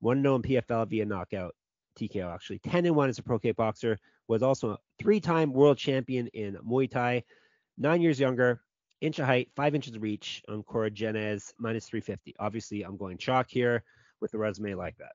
1 0.00 0.20
0 0.20 0.34
in 0.36 0.42
PFL 0.42 0.88
via 0.88 1.04
knockout. 1.04 1.54
TKO 1.98 2.34
actually. 2.34 2.58
10 2.60 2.86
and 2.86 2.96
1 2.96 3.08
as 3.08 3.18
a 3.18 3.22
pro 3.22 3.38
kickboxer. 3.38 3.96
Was 4.26 4.42
also 4.42 4.70
a 4.70 4.78
three 4.98 5.20
time 5.20 5.52
world 5.52 5.76
champion 5.76 6.28
in 6.28 6.56
Muay 6.66 6.90
Thai. 6.90 7.22
Nine 7.76 8.00
years 8.00 8.18
younger. 8.18 8.62
Inch 9.02 9.18
of 9.18 9.26
height, 9.26 9.48
five 9.56 9.74
inches 9.74 9.96
of 9.96 10.02
reach 10.02 10.42
on 10.48 10.62
Corogenes, 10.62 11.52
minus 11.58 11.86
350. 11.86 12.36
Obviously, 12.38 12.82
I'm 12.84 12.96
going 12.96 13.18
chalk 13.18 13.50
here 13.50 13.82
with 14.20 14.32
a 14.34 14.38
resume 14.38 14.74
like 14.74 14.96
that. 14.98 15.12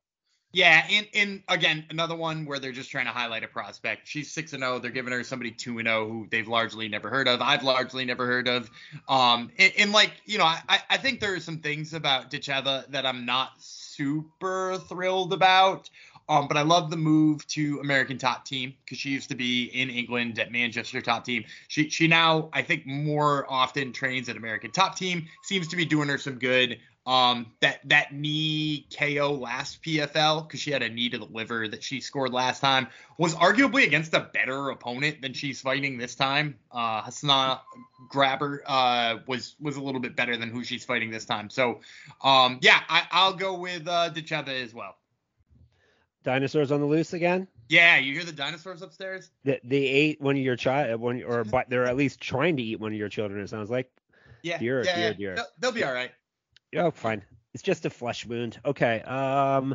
Yeah, 0.52 0.86
and, 0.90 1.08
and 1.14 1.44
again, 1.48 1.86
another 1.90 2.16
one 2.16 2.46
where 2.46 2.60
they're 2.60 2.72
just 2.72 2.90
trying 2.90 3.06
to 3.06 3.12
highlight 3.12 3.44
a 3.44 3.48
prospect. 3.48 4.08
She's 4.08 4.32
six 4.32 4.54
and 4.54 4.62
zero. 4.62 4.76
Oh, 4.76 4.80
they're 4.80 4.92
giving 4.92 5.14
her 5.14 5.24
somebody 5.24 5.52
two 5.52 5.80
and 5.80 5.88
zero 5.88 6.06
oh 6.06 6.10
who 6.10 6.28
they've 6.30 6.48
largely 6.48 6.90
never 6.90 7.10
heard 7.10 7.28
of. 7.28 7.42
I've 7.42 7.64
largely 7.64 8.06
never 8.06 8.26
heard 8.26 8.48
of. 8.48 8.70
Um, 9.08 9.52
and, 9.58 9.74
and 9.78 9.92
like 9.92 10.12
you 10.26 10.38
know, 10.38 10.46
I 10.46 10.80
I 10.90 10.98
think 10.98 11.20
there 11.20 11.34
are 11.34 11.40
some 11.40 11.60
things 11.60 11.94
about 11.94 12.32
Ditcheva 12.32 12.90
that 12.92 13.06
I'm 13.06 13.26
not 13.26 13.52
super 13.60 14.78
thrilled 14.78 15.34
about. 15.34 15.90
Um, 16.30 16.48
but 16.48 16.58
I 16.58 16.62
love 16.62 16.90
the 16.90 16.98
move 16.98 17.48
to 17.48 17.80
American 17.80 18.18
Top 18.18 18.46
Team 18.46 18.74
because 18.84 18.98
she 18.98 19.10
used 19.10 19.30
to 19.30 19.36
be 19.36 19.66
in 19.66 19.90
England 19.90 20.38
at 20.40 20.52
Manchester 20.52 21.02
Top 21.02 21.24
Team. 21.24 21.46
She 21.68 21.90
she 21.90 22.08
now 22.08 22.50
I 22.54 22.62
think 22.62 22.86
more 22.86 23.46
often 23.50 23.94
trains 23.94 24.28
at 24.30 24.36
American 24.36 24.72
Top 24.72 24.98
Team. 24.98 25.28
Seems 25.44 25.68
to 25.70 25.76
be 25.76 25.86
doing 25.86 26.10
her 26.10 26.18
some 26.18 26.38
good. 26.38 26.80
Um, 27.06 27.54
that 27.62 27.80
that 27.88 28.14
knee 28.14 28.86
KO 28.94 29.32
last 29.32 29.82
PFL 29.82 30.46
because 30.46 30.60
she 30.60 30.72
had 30.72 30.84
a 30.84 30.90
knee 30.90 31.08
to 31.08 31.18
the 31.18 31.28
liver 31.32 31.66
that 31.70 31.82
she 31.82 32.02
scored 32.02 32.34
last 32.34 32.60
time 32.60 32.88
was 33.18 33.34
arguably 33.34 33.86
against 33.86 34.14
a 34.14 34.30
better 34.34 34.72
opponent 34.72 35.22
than 35.22 35.32
she's 35.32 35.62
fighting 35.62 35.98
this 35.98 36.16
time. 36.16 36.58
Uh, 36.70 37.04
Hasna 37.04 37.62
Grabber 38.10 38.62
uh, 38.66 39.20
was 39.26 39.56
was 39.62 39.78
a 39.78 39.82
little 39.82 40.02
bit 40.02 40.18
better 40.18 40.36
than 40.36 40.50
who 40.50 40.66
she's 40.66 40.84
fighting 40.84 41.10
this 41.10 41.24
time. 41.24 41.50
So, 41.50 41.80
um, 42.26 42.60
yeah, 42.62 42.82
I, 42.90 43.30
will 43.30 43.38
go 43.38 43.58
with 43.58 43.88
uh, 43.88 44.10
Ditcheva 44.14 44.62
as 44.62 44.74
well. 44.74 44.98
Dinosaurs 46.28 46.74
on 46.74 46.82
the 46.82 46.86
loose 46.86 47.14
again? 47.14 47.48
Yeah, 47.70 48.00
you 48.00 48.12
hear 48.12 48.26
the 48.26 48.34
dinosaurs 48.34 48.82
upstairs? 48.82 49.32
They, 49.46 49.62
they 49.64 49.78
ate 49.78 50.20
one 50.20 50.36
of 50.36 50.42
your 50.42 50.58
child, 50.58 51.00
one 51.00 51.24
or 51.24 51.46
but 51.46 51.70
they're 51.70 51.86
at 51.86 51.96
least 51.96 52.20
trying 52.20 52.58
to 52.58 52.64
eat 52.64 52.82
one 52.82 52.92
of 52.92 52.98
your 52.98 53.08
children. 53.08 53.40
It 53.42 53.50
sounds 53.50 53.70
like. 53.70 53.90
Yeah. 54.44 54.58
Dear, 54.58 54.84
yeah, 54.84 54.96
dear, 54.96 55.06
yeah. 55.06 55.14
dear. 55.14 55.36
They'll, 55.36 55.46
they'll 55.60 55.72
be 55.72 55.86
all 55.86 55.94
right. 55.94 56.12
Oh, 56.76 56.92
fine. 56.92 57.24
It's 57.54 57.64
just 57.64 57.86
a 57.86 57.90
flesh 57.90 58.26
wound. 58.26 58.60
Okay. 58.66 59.02
Um, 59.04 59.74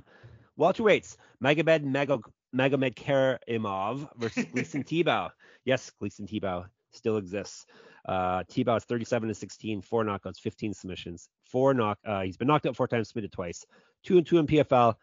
Walter 0.59 0.82
welterweights: 0.82 1.16
Magomed 1.42 1.85
Mago, 1.85 2.21
Magomed 2.54 2.97
Karimov 2.97 4.11
versus 4.18 4.44
Gleison 4.54 4.85
Tibau. 4.85 5.30
Yes, 5.64 5.90
Gleison 6.02 6.28
Tibau 6.30 6.66
still 6.90 7.16
exists. 7.16 7.64
Uh, 8.04 8.42
Tibau 8.44 8.76
is 8.76 8.85
37 8.85 9.30
to 9.30 9.35
16, 9.35 9.80
four 9.80 10.04
knockouts, 10.04 10.38
15 10.38 10.75
submissions, 10.75 11.30
four 11.44 11.73
knock. 11.73 11.99
Uh, 12.04 12.21
he's 12.21 12.37
been 12.37 12.49
knocked 12.49 12.66
out 12.66 12.76
four 12.76 12.88
times, 12.88 13.09
submitted 13.09 13.32
twice. 13.32 13.64
Two 14.02 14.18
and 14.18 14.26
two 14.26 14.37
in 14.37 14.47
PFL. 14.47 14.97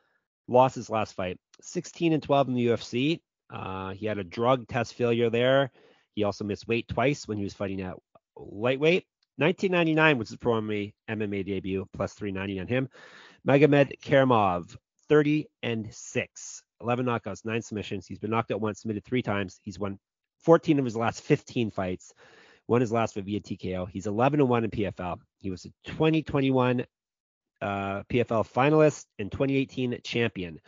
Lost 0.49 0.75
his 0.75 0.89
last 0.89 1.13
fight. 1.13 1.37
16 1.61 2.13
and 2.13 2.23
12 2.23 2.47
in 2.47 2.53
the 2.55 2.67
UFC. 2.67 3.21
Uh, 3.51 3.91
he 3.91 4.05
had 4.05 4.17
a 4.17 4.23
drug 4.23 4.67
test 4.67 4.95
failure 4.95 5.29
there. 5.29 5.71
He 6.15 6.23
also 6.23 6.43
missed 6.43 6.67
weight 6.67 6.87
twice 6.87 7.27
when 7.27 7.37
he 7.37 7.43
was 7.43 7.53
fighting 7.53 7.81
at 7.81 7.95
lightweight. 8.35 9.05
1999 9.37 10.17
was 10.17 10.29
his 10.29 10.37
pro 10.37 10.59
MMA 10.59 11.45
debut, 11.45 11.87
plus 11.93 12.13
390 12.13 12.59
on 12.59 12.67
him. 12.67 12.89
Magomed 13.47 13.93
Karimov, 14.01 14.75
30 15.07 15.45
and 15.63 15.93
6, 15.93 16.63
11 16.81 17.05
knockouts, 17.05 17.45
9 17.45 17.61
submissions. 17.61 18.07
He's 18.07 18.19
been 18.19 18.31
knocked 18.31 18.51
out 18.51 18.59
once, 18.59 18.81
submitted 18.81 19.05
three 19.05 19.21
times. 19.21 19.59
He's 19.63 19.79
won 19.79 19.97
14 20.43 20.79
of 20.79 20.85
his 20.85 20.97
last 20.97 21.21
15 21.21 21.71
fights. 21.71 22.13
Won 22.67 22.81
his 22.81 22.91
last 22.91 23.13
fight 23.13 23.25
via 23.25 23.39
TKO. 23.39 23.89
He's 23.89 24.07
11 24.07 24.39
and 24.39 24.49
1 24.49 24.63
in 24.65 24.71
PFL. 24.71 25.19
He 25.39 25.49
was 25.49 25.65
a 25.65 25.69
2021 25.85 26.85
uh, 27.61 28.03
PFL 28.03 28.47
finalist 28.47 29.05
and 29.17 29.31
2018 29.31 29.99
champion. 30.03 30.59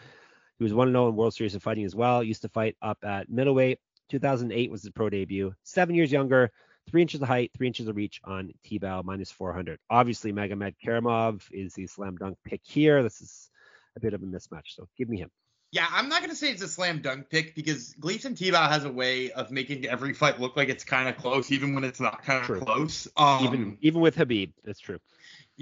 He 0.58 0.64
was 0.64 0.74
1 0.74 0.92
0 0.92 1.10
in 1.10 1.16
World 1.16 1.34
Series 1.34 1.56
of 1.56 1.64
Fighting 1.64 1.86
as 1.86 1.96
well. 1.96 2.24
Used 2.24 2.44
to 2.44 2.50
fight 2.50 2.76
up 2.82 3.00
at 3.04 3.30
middleweight. 3.30 3.80
2008 4.10 4.70
was 4.70 4.84
his 4.84 4.92
pro 4.92 5.10
debut. 5.10 5.54
Seven 5.64 5.96
years 5.96 6.12
younger 6.12 6.52
three 6.90 7.02
inches 7.02 7.22
of 7.22 7.28
height, 7.28 7.52
three 7.56 7.68
inches 7.68 7.88
of 7.88 7.96
reach 7.96 8.22
on 8.24 8.52
Tibau, 8.66 9.04
minus 9.04 9.32
400. 9.32 9.80
Obviously, 9.90 10.34
Magomed 10.34 10.76
Karimov 10.84 11.44
is 11.52 11.74
the 11.74 11.88
slam 11.88 12.18
dunk 12.18 12.38
pick 12.46 12.62
here. 12.64 13.04
This 13.04 13.22
is 13.22 13.50
a 13.96 14.00
bit 14.00 14.14
of 14.14 14.24
a 14.24 14.26
mismatch, 14.26 14.76
so 14.76 14.88
give 14.98 15.10
me 15.10 15.18
him. 15.18 15.30
Yeah, 15.74 15.88
I'm 15.90 16.10
not 16.10 16.20
gonna 16.20 16.36
say 16.36 16.52
it's 16.52 16.62
a 16.62 16.68
slam 16.68 17.02
dunk 17.02 17.30
pick 17.30 17.56
because 17.56 17.96
Gleison 17.98 18.36
Tibau 18.36 18.70
has 18.70 18.84
a 18.84 18.92
way 18.92 19.32
of 19.32 19.52
making 19.52 19.86
every 19.86 20.14
fight 20.14 20.38
look 20.38 20.58
like 20.58 20.68
it's 20.68 20.84
kind 20.84 21.08
of 21.08 21.16
close, 21.16 21.50
even 21.50 21.74
when 21.74 21.86
it's 21.86 22.02
not 22.02 22.24
kind 22.24 22.44
of 22.44 22.60
close. 22.62 23.08
Um, 23.16 23.46
even 23.46 23.78
even 23.82 24.02
with 24.02 24.18
Khabib, 24.18 24.52
that's 24.66 24.82
true. 24.82 25.00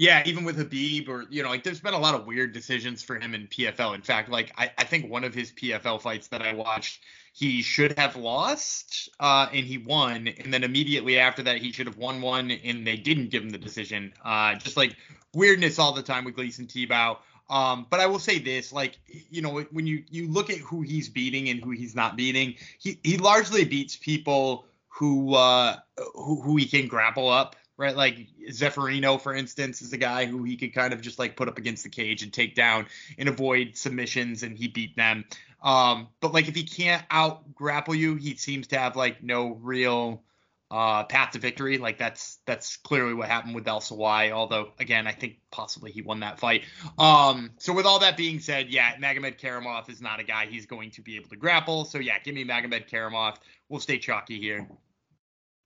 Yeah, 0.00 0.22
even 0.24 0.44
with 0.44 0.56
Khabib 0.56 1.10
or 1.10 1.26
you 1.28 1.42
know, 1.42 1.50
like 1.50 1.62
there's 1.62 1.82
been 1.82 1.92
a 1.92 1.98
lot 1.98 2.14
of 2.14 2.26
weird 2.26 2.54
decisions 2.54 3.02
for 3.02 3.20
him 3.20 3.34
in 3.34 3.46
PFL. 3.48 3.94
In 3.94 4.00
fact, 4.00 4.30
like 4.30 4.50
I, 4.56 4.70
I 4.78 4.84
think 4.84 5.10
one 5.10 5.24
of 5.24 5.34
his 5.34 5.52
PFL 5.52 6.00
fights 6.00 6.28
that 6.28 6.40
I 6.40 6.54
watched, 6.54 7.02
he 7.34 7.60
should 7.60 7.98
have 7.98 8.16
lost, 8.16 9.10
uh, 9.20 9.48
and 9.52 9.66
he 9.66 9.76
won, 9.76 10.26
and 10.26 10.54
then 10.54 10.64
immediately 10.64 11.18
after 11.18 11.42
that, 11.42 11.58
he 11.58 11.70
should 11.70 11.86
have 11.86 11.98
won 11.98 12.22
one, 12.22 12.50
and 12.50 12.86
they 12.86 12.96
didn't 12.96 13.28
give 13.28 13.42
him 13.42 13.50
the 13.50 13.58
decision. 13.58 14.14
Uh, 14.24 14.54
just 14.54 14.78
like 14.78 14.96
weirdness 15.34 15.78
all 15.78 15.92
the 15.92 16.02
time 16.02 16.24
with 16.24 16.34
Gleison 16.34 16.66
Tibau. 16.66 17.18
Um, 17.50 17.86
but 17.90 18.00
I 18.00 18.06
will 18.06 18.18
say 18.18 18.38
this, 18.38 18.72
like, 18.72 18.98
you 19.06 19.42
know, 19.42 19.60
when 19.70 19.86
you 19.86 20.02
you 20.08 20.28
look 20.28 20.48
at 20.48 20.60
who 20.60 20.80
he's 20.80 21.10
beating 21.10 21.50
and 21.50 21.62
who 21.62 21.72
he's 21.72 21.94
not 21.94 22.16
beating, 22.16 22.54
he 22.78 22.98
he 23.04 23.18
largely 23.18 23.66
beats 23.66 23.96
people 23.96 24.64
who 24.88 25.34
uh 25.34 25.76
who, 26.14 26.40
who 26.40 26.56
he 26.56 26.64
can 26.64 26.88
grapple 26.88 27.28
up 27.28 27.54
right? 27.80 27.96
Like 27.96 28.28
Zeffirino, 28.50 29.18
for 29.18 29.34
instance, 29.34 29.80
is 29.80 29.94
a 29.94 29.96
guy 29.96 30.26
who 30.26 30.44
he 30.44 30.56
could 30.58 30.74
kind 30.74 30.92
of 30.92 31.00
just 31.00 31.18
like 31.18 31.34
put 31.34 31.48
up 31.48 31.56
against 31.56 31.82
the 31.82 31.88
cage 31.88 32.22
and 32.22 32.30
take 32.30 32.54
down 32.54 32.86
and 33.18 33.26
avoid 33.28 33.74
submissions, 33.74 34.42
and 34.42 34.56
he 34.56 34.68
beat 34.68 34.94
them. 34.96 35.24
Um, 35.62 36.08
but 36.20 36.34
like 36.34 36.46
if 36.46 36.54
he 36.54 36.62
can't 36.62 37.02
out 37.10 37.54
grapple 37.54 37.94
you, 37.94 38.16
he 38.16 38.36
seems 38.36 38.66
to 38.68 38.78
have 38.78 38.96
like 38.96 39.22
no 39.22 39.54
real 39.62 40.22
uh, 40.70 41.04
path 41.04 41.32
to 41.32 41.38
victory. 41.38 41.78
Like 41.78 41.96
that's 41.96 42.38
that's 42.44 42.76
clearly 42.76 43.14
what 43.14 43.28
happened 43.28 43.54
with 43.54 43.66
El 43.66 43.80
Sawai. 43.80 44.30
Although 44.30 44.72
again, 44.78 45.06
I 45.06 45.12
think 45.12 45.38
possibly 45.50 45.90
he 45.90 46.02
won 46.02 46.20
that 46.20 46.38
fight. 46.38 46.64
Um, 46.98 47.50
so 47.56 47.72
with 47.72 47.86
all 47.86 48.00
that 48.00 48.14
being 48.18 48.40
said, 48.40 48.68
yeah, 48.68 48.94
Magomed 48.96 49.40
Karimov 49.40 49.88
is 49.88 50.02
not 50.02 50.20
a 50.20 50.24
guy 50.24 50.44
he's 50.44 50.66
going 50.66 50.90
to 50.92 51.00
be 51.00 51.16
able 51.16 51.30
to 51.30 51.36
grapple. 51.36 51.86
So 51.86 51.98
yeah, 51.98 52.18
give 52.18 52.34
me 52.34 52.44
Magomed 52.44 52.90
Karimov. 52.90 53.36
We'll 53.70 53.80
stay 53.80 53.98
chalky 53.98 54.38
here. 54.38 54.68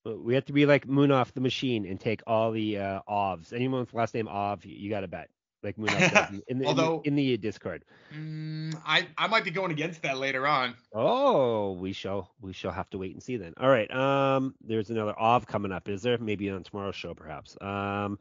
We 0.05 0.35
have 0.35 0.45
to 0.47 0.53
be 0.53 0.67
like 0.67 0.87
Munaf 0.87 1.33
the 1.33 1.41
machine 1.41 1.87
and 1.87 1.99
take 1.99 2.23
all 2.27 2.53
the 2.53 2.79
uh, 2.79 3.01
OVs. 3.09 3.53
Anyone 3.53 3.81
with 3.81 3.95
last 3.95 4.15
name 4.15 4.29
Ov, 4.29 4.65
you 4.65 4.91
got 4.91 5.01
to 5.01 5.09
bet. 5.09 5.31
Like 5.63 5.77
Munaf 5.77 6.43
in, 6.47 6.59
the, 6.59 6.67
Although, 6.67 7.01
in, 7.05 7.15
the, 7.15 7.23
in 7.23 7.31
the 7.31 7.37
Discord. 7.39 7.85
Mm, 8.15 8.79
I 8.85 9.07
I 9.17 9.29
might 9.29 9.45
be 9.45 9.51
going 9.51 9.71
against 9.71 10.03
that 10.03 10.19
later 10.19 10.47
on. 10.47 10.75
Oh, 10.93 11.73
we 11.73 11.95
shall 11.95 12.35
we 12.43 12.53
shall 12.53 12.71
have 12.71 12.91
to 12.91 12.99
wait 12.99 13.15
and 13.15 13.23
see 13.23 13.39
then. 13.39 13.55
All 13.59 13.71
right. 13.71 13.91
Um, 13.91 14.55
there's 14.61 14.91
another 14.91 15.15
Ov 15.19 15.47
coming 15.47 15.73
up. 15.73 15.89
Is 15.89 16.03
there? 16.03 16.19
Maybe 16.19 16.51
on 16.51 16.65
tomorrow's 16.65 16.97
show, 16.97 17.15
perhaps. 17.15 17.57
Um, 17.63 18.19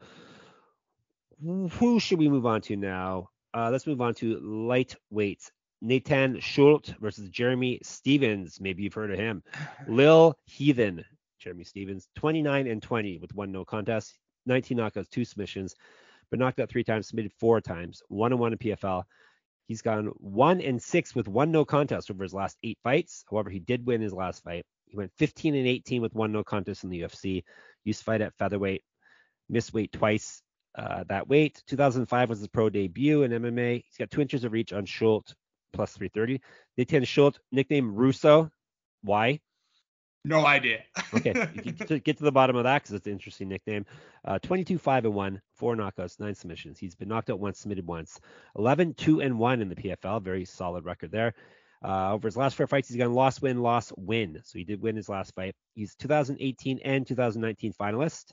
who 1.42 2.00
should 2.00 2.18
we 2.18 2.30
move 2.30 2.46
on 2.46 2.62
to 2.62 2.76
now? 2.76 3.28
Uh, 3.52 3.68
let's 3.70 3.86
move 3.86 4.00
on 4.00 4.14
to 4.14 4.40
lightweights. 4.40 5.50
Natan 5.82 6.40
Schulte 6.40 6.94
versus 6.98 7.28
Jeremy 7.28 7.78
Stephens. 7.82 8.58
Maybe 8.58 8.84
you've 8.84 8.94
heard 8.94 9.12
of 9.12 9.18
him. 9.18 9.42
Lil 9.86 10.34
Heathen 10.46 11.04
Jeremy 11.44 11.64
Stephens, 11.64 12.08
29 12.16 12.66
and 12.66 12.82
20 12.82 13.18
with 13.18 13.34
one 13.34 13.52
no 13.52 13.64
contest, 13.66 14.18
19 14.46 14.78
knockouts, 14.78 15.10
two 15.10 15.24
submissions, 15.26 15.74
but 16.30 16.38
knocked 16.38 16.58
out 16.58 16.70
three 16.70 16.84
times, 16.84 17.06
submitted 17.06 17.32
four 17.38 17.60
times, 17.60 18.02
one 18.08 18.32
and 18.32 18.40
one 18.40 18.52
in 18.52 18.58
PFL. 18.58 19.04
He's 19.68 19.82
gone 19.82 20.06
one 20.16 20.62
and 20.62 20.82
six 20.82 21.14
with 21.14 21.28
one 21.28 21.52
no 21.52 21.64
contest 21.66 22.10
over 22.10 22.22
his 22.22 22.34
last 22.34 22.56
eight 22.62 22.78
fights. 22.82 23.24
However, 23.30 23.50
he 23.50 23.58
did 23.58 23.86
win 23.86 24.00
his 24.00 24.12
last 24.12 24.42
fight. 24.42 24.64
He 24.86 24.96
went 24.96 25.12
15 25.18 25.54
and 25.54 25.66
18 25.66 26.00
with 26.00 26.14
one 26.14 26.32
no 26.32 26.42
contest 26.42 26.82
in 26.84 26.90
the 26.90 27.02
UFC. 27.02 27.44
Used 27.84 28.00
to 28.00 28.04
fight 28.04 28.22
at 28.22 28.34
featherweight, 28.38 28.82
missed 29.48 29.74
weight 29.74 29.92
twice. 29.92 30.40
Uh, 30.76 31.04
that 31.08 31.28
weight. 31.28 31.62
2005 31.66 32.28
was 32.28 32.40
his 32.40 32.48
pro 32.48 32.68
debut 32.68 33.22
in 33.22 33.30
MMA. 33.30 33.84
He's 33.86 33.96
got 33.98 34.10
two 34.10 34.20
inches 34.20 34.44
of 34.44 34.52
reach 34.52 34.72
on 34.72 34.86
Schulte 34.86 35.34
plus 35.72 35.92
330. 35.92 36.40
Natan 36.76 37.04
Schulte, 37.04 37.38
nickname 37.52 37.94
Russo. 37.94 38.50
Why? 39.02 39.40
No 40.24 40.46
idea. 40.46 40.82
okay, 41.14 41.32
get 42.02 42.16
to, 42.16 42.24
the 42.24 42.32
bottom 42.32 42.56
of 42.56 42.64
that 42.64 42.82
because 42.82 42.94
it's 42.94 43.06
an 43.06 43.12
interesting 43.12 43.48
nickname. 43.48 43.84
Uh, 44.24 44.38
22 44.38 44.78
5 44.78 45.04
and 45.04 45.14
1, 45.14 45.42
four 45.52 45.76
knockouts, 45.76 46.18
nine 46.18 46.34
submissions. 46.34 46.78
He's 46.78 46.94
been 46.94 47.08
knocked 47.08 47.28
out 47.28 47.40
once, 47.40 47.60
submitted 47.60 47.86
once. 47.86 48.18
11 48.56 48.94
2 48.94 49.20
and 49.20 49.38
1 49.38 49.60
in 49.60 49.68
the 49.68 49.74
PFL, 49.74 50.22
very 50.22 50.46
solid 50.46 50.86
record 50.86 51.10
there. 51.10 51.34
Uh, 51.84 52.14
over 52.14 52.26
his 52.26 52.36
last 52.36 52.56
four 52.56 52.66
fights, 52.66 52.88
he's 52.88 52.96
gone 52.96 53.12
loss, 53.12 53.42
win, 53.42 53.60
loss, 53.60 53.92
win. 53.98 54.40
So 54.44 54.58
he 54.58 54.64
did 54.64 54.80
win 54.80 54.96
his 54.96 55.10
last 55.10 55.34
fight. 55.34 55.54
He's 55.74 55.94
2018 55.96 56.80
and 56.82 57.06
2019 57.06 57.74
finalist 57.74 58.32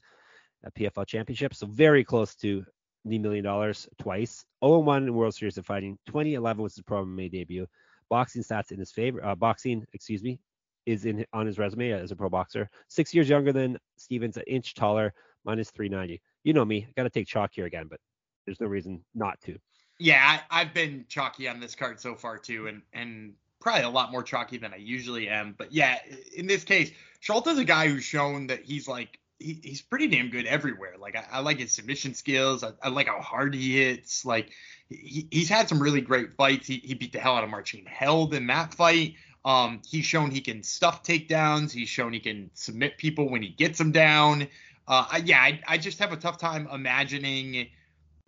at 0.64 0.74
PFL 0.74 1.06
Championship, 1.06 1.54
so 1.54 1.68
very 1.68 2.06
close 2.06 2.36
to 2.36 2.64
the 3.04 3.20
million 3.20 3.44
dollars 3.44 3.90
twice. 4.00 4.46
0 4.64 4.80
1 4.80 5.04
in 5.04 5.14
World 5.14 5.36
Series 5.36 5.58
of 5.58 5.66
Fighting. 5.66 5.98
2011 6.06 6.64
was 6.64 6.76
his 6.76 6.84
pro 6.84 7.04
MMA 7.04 7.30
debut. 7.30 7.68
Boxing 8.10 8.44
stats 8.44 8.72
in 8.72 8.80
his 8.80 8.92
favor. 8.92 9.24
Uh, 9.26 9.36
boxing, 9.36 9.86
excuse 9.94 10.24
me, 10.24 10.40
is 10.86 11.06
in 11.06 11.26
on 11.34 11.46
his 11.46 11.58
resume 11.58 11.92
as 11.92 12.12
a 12.12 12.16
pro 12.16 12.30
boxer. 12.30 12.70
Six 12.88 13.14
years 13.14 13.30
younger 13.30 13.54
than 13.54 13.78
Stephens, 13.98 14.38
an 14.38 14.44
inch 14.48 14.74
taller, 14.74 15.14
minus 15.46 15.72
390. 15.72 16.22
You 16.44 16.54
know 16.54 16.66
me, 16.66 16.86
I 16.88 16.92
got 16.96 17.04
to 17.04 17.10
take 17.10 17.28
chalk 17.28 17.52
here 17.54 17.66
again, 17.66 17.88
but 17.90 18.00
there's 18.46 18.60
no 18.60 18.68
reason 18.68 19.04
not 19.14 19.40
to. 19.42 19.58
Yeah, 20.00 20.40
I, 20.50 20.64
have 20.64 20.74
been 20.74 21.06
chalky 21.08 21.48
on 21.48 21.60
this 21.60 21.76
card 21.76 22.00
so 22.00 22.16
far 22.16 22.38
too, 22.40 22.68
and 22.68 22.82
and 22.94 23.34
probably 23.60 23.84
a 23.84 23.90
lot 23.90 24.12
more 24.12 24.24
chalky 24.24 24.58
than 24.58 24.74
I 24.74 24.78
usually 24.78 25.30
am. 25.30 25.54
But 25.56 25.72
yeah, 25.72 26.00
in 26.36 26.48
this 26.48 26.64
case, 26.64 26.92
Schulte 27.20 27.48
is 27.48 27.60
a 27.60 27.64
guy 27.64 27.88
who's 27.88 28.04
shown 28.04 28.48
that 28.48 28.64
he's 28.64 28.88
like 28.88 29.20
he, 29.42 29.60
he's 29.64 29.82
pretty 29.82 30.08
damn 30.08 30.30
good 30.30 30.46
everywhere. 30.46 30.96
Like 31.00 31.16
I, 31.16 31.26
I 31.32 31.40
like 31.40 31.60
his 31.60 31.72
submission 31.72 32.14
skills. 32.14 32.64
I, 32.64 32.72
I, 32.82 32.90
like 32.90 33.08
how 33.08 33.22
hard 33.22 33.54
he 33.54 33.78
hits. 33.78 34.26
Like 34.26 34.52
he, 34.90 35.28
he's 35.32 35.50
had 35.50 35.68
some 35.68 35.82
really 35.82 36.02
great 36.02 36.34
fights. 36.34 36.68
He, 36.68 36.78
he 36.78 36.94
beat 36.94 37.14
the 37.14 37.20
hell 37.20 37.36
out 37.36 37.44
of 37.44 37.50
Marcin 37.50 37.86
Held 37.86 38.34
in 38.34 38.48
that 38.48 38.74
fight. 38.74 39.16
Um, 39.44 39.82
he's 39.88 40.06
shown 40.06 40.32
he 40.32 40.42
can 40.42 40.64
stuff 40.64 41.04
takedowns. 41.04 41.72
He's 41.72 41.90
shown 41.90 42.14
he 42.14 42.20
can 42.20 42.52
submit 42.54 42.98
people 42.98 43.30
when 43.30 43.42
he 43.42 43.50
gets 43.50 43.78
them 43.78 43.92
down. 43.92 44.48
Uh, 44.88 45.22
yeah, 45.24 45.42
I, 45.42 45.60
I 45.68 45.78
just 45.78 46.00
have 46.00 46.12
a 46.12 46.18
tough 46.18 46.38
time 46.38 46.68
imagining 46.72 47.68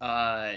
uh, 0.01 0.53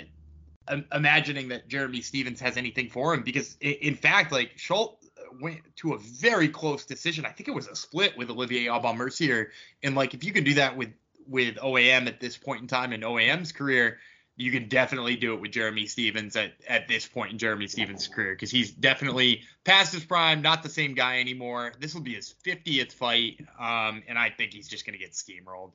imagining 0.92 1.48
that 1.48 1.68
Jeremy 1.68 2.00
Stephens 2.00 2.40
has 2.40 2.56
anything 2.56 2.88
for 2.88 3.14
him 3.14 3.22
because 3.22 3.56
in 3.60 3.94
fact, 3.94 4.32
like 4.32 4.52
Schulte 4.56 4.98
went 5.40 5.60
to 5.76 5.94
a 5.94 5.98
very 5.98 6.48
close 6.48 6.84
decision. 6.84 7.24
I 7.24 7.30
think 7.30 7.48
it 7.48 7.54
was 7.54 7.68
a 7.68 7.76
split 7.76 8.16
with 8.16 8.30
Olivier 8.30 8.68
Aubin 8.68 8.96
Mercier. 8.96 9.52
And 9.82 9.94
like 9.94 10.14
if 10.14 10.24
you 10.24 10.32
can 10.32 10.44
do 10.44 10.54
that 10.54 10.76
with 10.76 10.90
with 11.28 11.56
OAM 11.56 12.06
at 12.06 12.20
this 12.20 12.36
point 12.36 12.62
in 12.62 12.68
time 12.68 12.92
in 12.92 13.00
OAM's 13.00 13.52
career, 13.52 13.98
you 14.36 14.52
can 14.52 14.68
definitely 14.68 15.16
do 15.16 15.32
it 15.32 15.40
with 15.40 15.50
Jeremy 15.50 15.86
Stephens 15.86 16.36
at, 16.36 16.52
at 16.68 16.86
this 16.88 17.06
point 17.06 17.32
in 17.32 17.38
Jeremy 17.38 17.66
Stephens' 17.66 18.06
career 18.06 18.34
because 18.34 18.50
he's 18.50 18.70
definitely 18.70 19.42
past 19.64 19.94
his 19.94 20.04
prime, 20.04 20.42
not 20.42 20.62
the 20.62 20.68
same 20.68 20.94
guy 20.94 21.20
anymore. 21.20 21.72
This 21.80 21.94
will 21.94 22.02
be 22.02 22.14
his 22.14 22.34
50th 22.44 22.92
fight, 22.92 23.40
um, 23.58 24.02
and 24.06 24.18
I 24.18 24.30
think 24.30 24.52
he's 24.52 24.68
just 24.68 24.84
going 24.84 24.98
to 24.98 25.02
get 25.02 25.12
steamrolled. 25.12 25.72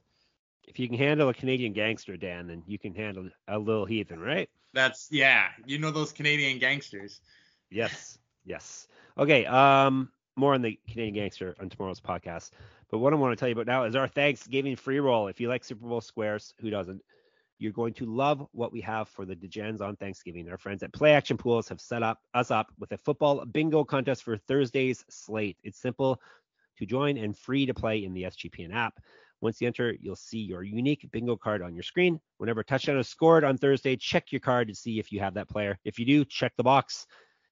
If 0.67 0.79
you 0.79 0.87
can 0.87 0.97
handle 0.97 1.27
a 1.29 1.33
Canadian 1.33 1.73
gangster, 1.73 2.15
Dan, 2.17 2.47
then 2.47 2.63
you 2.67 2.77
can 2.77 2.93
handle 2.93 3.29
a 3.47 3.57
little 3.57 3.85
heathen, 3.85 4.19
right? 4.19 4.49
That's 4.73 5.09
yeah. 5.11 5.47
You 5.65 5.79
know 5.79 5.91
those 5.91 6.13
Canadian 6.13 6.59
gangsters. 6.59 7.19
Yes, 7.69 8.19
yes. 8.45 8.87
Okay. 9.17 9.45
Um, 9.45 10.11
more 10.37 10.53
on 10.53 10.61
the 10.61 10.79
Canadian 10.87 11.15
gangster 11.15 11.55
on 11.59 11.69
tomorrow's 11.69 11.99
podcast. 11.99 12.51
But 12.89 12.99
what 12.99 13.11
I 13.11 13.15
want 13.15 13.33
to 13.33 13.35
tell 13.35 13.49
you 13.49 13.53
about 13.53 13.67
now 13.67 13.83
is 13.83 13.95
our 13.95 14.07
Thanksgiving 14.07 14.75
free 14.75 14.99
roll. 14.99 15.27
If 15.27 15.41
you 15.41 15.49
like 15.49 15.63
Super 15.63 15.87
Bowl 15.87 15.99
squares, 15.99 16.53
who 16.61 16.69
doesn't? 16.69 17.01
You're 17.61 17.71
going 17.71 17.93
to 17.93 18.07
love 18.07 18.43
what 18.53 18.71
we 18.71 18.81
have 18.81 19.07
for 19.07 19.23
the 19.23 19.35
DeGens 19.35 19.81
on 19.81 19.95
Thanksgiving. 19.95 20.49
Our 20.49 20.57
friends 20.57 20.81
at 20.81 20.91
Play 20.93 21.13
Action 21.13 21.37
Pools 21.37 21.69
have 21.69 21.79
set 21.79 22.01
up 22.01 22.17
us 22.33 22.49
up 22.49 22.71
with 22.79 22.91
a 22.91 22.97
football 22.97 23.45
bingo 23.45 23.83
contest 23.83 24.23
for 24.23 24.35
Thursday's 24.35 25.05
slate. 25.11 25.57
It's 25.63 25.77
simple 25.77 26.19
to 26.79 26.85
join 26.87 27.19
and 27.19 27.37
free 27.37 27.67
to 27.67 27.73
play 27.75 28.03
in 28.03 28.15
the 28.15 28.23
SGPN 28.23 28.73
app. 28.73 28.99
Once 29.41 29.61
you 29.61 29.67
enter, 29.67 29.95
you'll 30.01 30.15
see 30.15 30.39
your 30.39 30.63
unique 30.63 31.07
bingo 31.11 31.35
card 31.35 31.61
on 31.61 31.75
your 31.75 31.83
screen. 31.83 32.19
Whenever 32.39 32.61
a 32.61 32.65
touchdown 32.65 32.97
is 32.97 33.07
scored 33.07 33.43
on 33.43 33.59
Thursday, 33.59 33.95
check 33.95 34.31
your 34.31 34.41
card 34.41 34.67
to 34.67 34.73
see 34.73 34.97
if 34.97 35.11
you 35.11 35.19
have 35.19 35.35
that 35.35 35.47
player. 35.47 35.77
If 35.85 35.99
you 35.99 36.05
do, 36.07 36.25
check 36.25 36.53
the 36.57 36.63
box. 36.63 37.05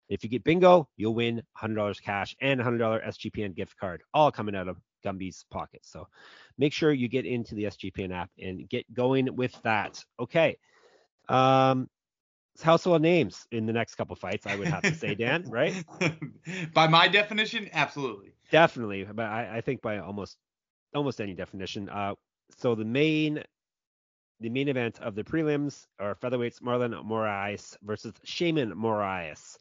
If 0.09 0.23
you 0.23 0.29
get 0.31 0.43
bingo, 0.43 0.89
you'll 0.97 1.13
win 1.13 1.43
$100 1.61 2.01
cash 2.01 2.35
and 2.41 2.59
$100 2.59 3.05
SGPN 3.07 3.55
gift 3.55 3.77
card, 3.77 4.01
all 4.15 4.31
coming 4.31 4.55
out 4.55 4.67
of 4.67 4.77
Gumby's 5.03 5.45
pocket. 5.49 5.81
So 5.83 6.07
make 6.57 6.73
sure 6.73 6.91
you 6.91 7.07
get 7.07 7.25
into 7.25 7.55
the 7.55 7.65
SGPN 7.65 8.13
app 8.13 8.29
and 8.39 8.67
get 8.69 8.91
going 8.93 9.35
with 9.35 9.59
that. 9.63 10.03
Okay. 10.19 10.57
Um, 11.27 11.89
household 12.61 13.01
names 13.01 13.47
in 13.51 13.65
the 13.65 13.73
next 13.73 13.95
couple 13.95 14.15
fights, 14.15 14.45
I 14.45 14.55
would 14.55 14.67
have 14.67 14.83
to 14.83 14.93
say, 14.95 15.15
Dan, 15.15 15.45
right? 15.49 15.73
by 16.73 16.87
my 16.87 17.07
definition, 17.07 17.69
absolutely. 17.73 18.33
Definitely, 18.51 19.03
but 19.03 19.25
I, 19.25 19.57
I 19.57 19.61
think 19.61 19.81
by 19.81 19.99
almost 19.99 20.37
almost 20.93 21.21
any 21.21 21.33
definition. 21.33 21.89
Uh, 21.89 22.15
so 22.57 22.75
the 22.75 22.85
main 22.85 23.43
the 24.39 24.49
main 24.49 24.69
event 24.69 24.99
of 24.99 25.15
the 25.15 25.23
prelims 25.23 25.85
are 25.99 26.15
featherweights 26.15 26.61
Marlon 26.61 26.93
Moraes 27.05 27.75
versus 27.83 28.13
Sheymon 28.25 28.73
Moraes. 28.73 29.57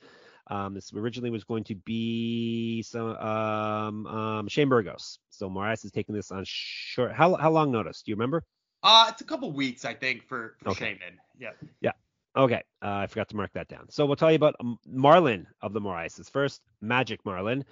Um, 0.50 0.74
this 0.74 0.92
originally 0.94 1.30
was 1.30 1.44
going 1.44 1.64
to 1.64 1.74
be 1.74 2.82
some 2.82 3.16
um, 3.16 4.06
um, 4.06 4.48
Shane 4.48 4.68
Burgos. 4.68 5.18
So 5.30 5.50
Moraes 5.50 5.84
is 5.84 5.90
taking 5.90 6.14
this 6.14 6.30
on 6.30 6.42
short. 6.46 7.12
How 7.12 7.34
how 7.34 7.50
long 7.50 7.70
notice? 7.70 8.02
Do 8.02 8.10
you 8.10 8.16
remember? 8.16 8.44
Uh, 8.82 9.06
it's 9.10 9.20
a 9.20 9.24
couple 9.24 9.52
weeks, 9.52 9.84
I 9.84 9.94
think, 9.94 10.26
for, 10.26 10.56
for 10.62 10.70
okay. 10.70 10.92
Sheymon. 10.92 11.16
Yeah. 11.38 11.50
Yeah. 11.80 11.92
Okay. 12.36 12.62
Uh, 12.82 12.88
I 12.88 13.06
forgot 13.08 13.28
to 13.30 13.36
mark 13.36 13.52
that 13.54 13.68
down. 13.68 13.90
So 13.90 14.06
we'll 14.06 14.16
tell 14.16 14.30
you 14.30 14.36
about 14.36 14.54
Marlon 14.88 15.46
of 15.60 15.72
the 15.72 15.80
Moraes. 15.80 16.30
First, 16.30 16.62
Magic 16.80 17.24
Marlon. 17.24 17.64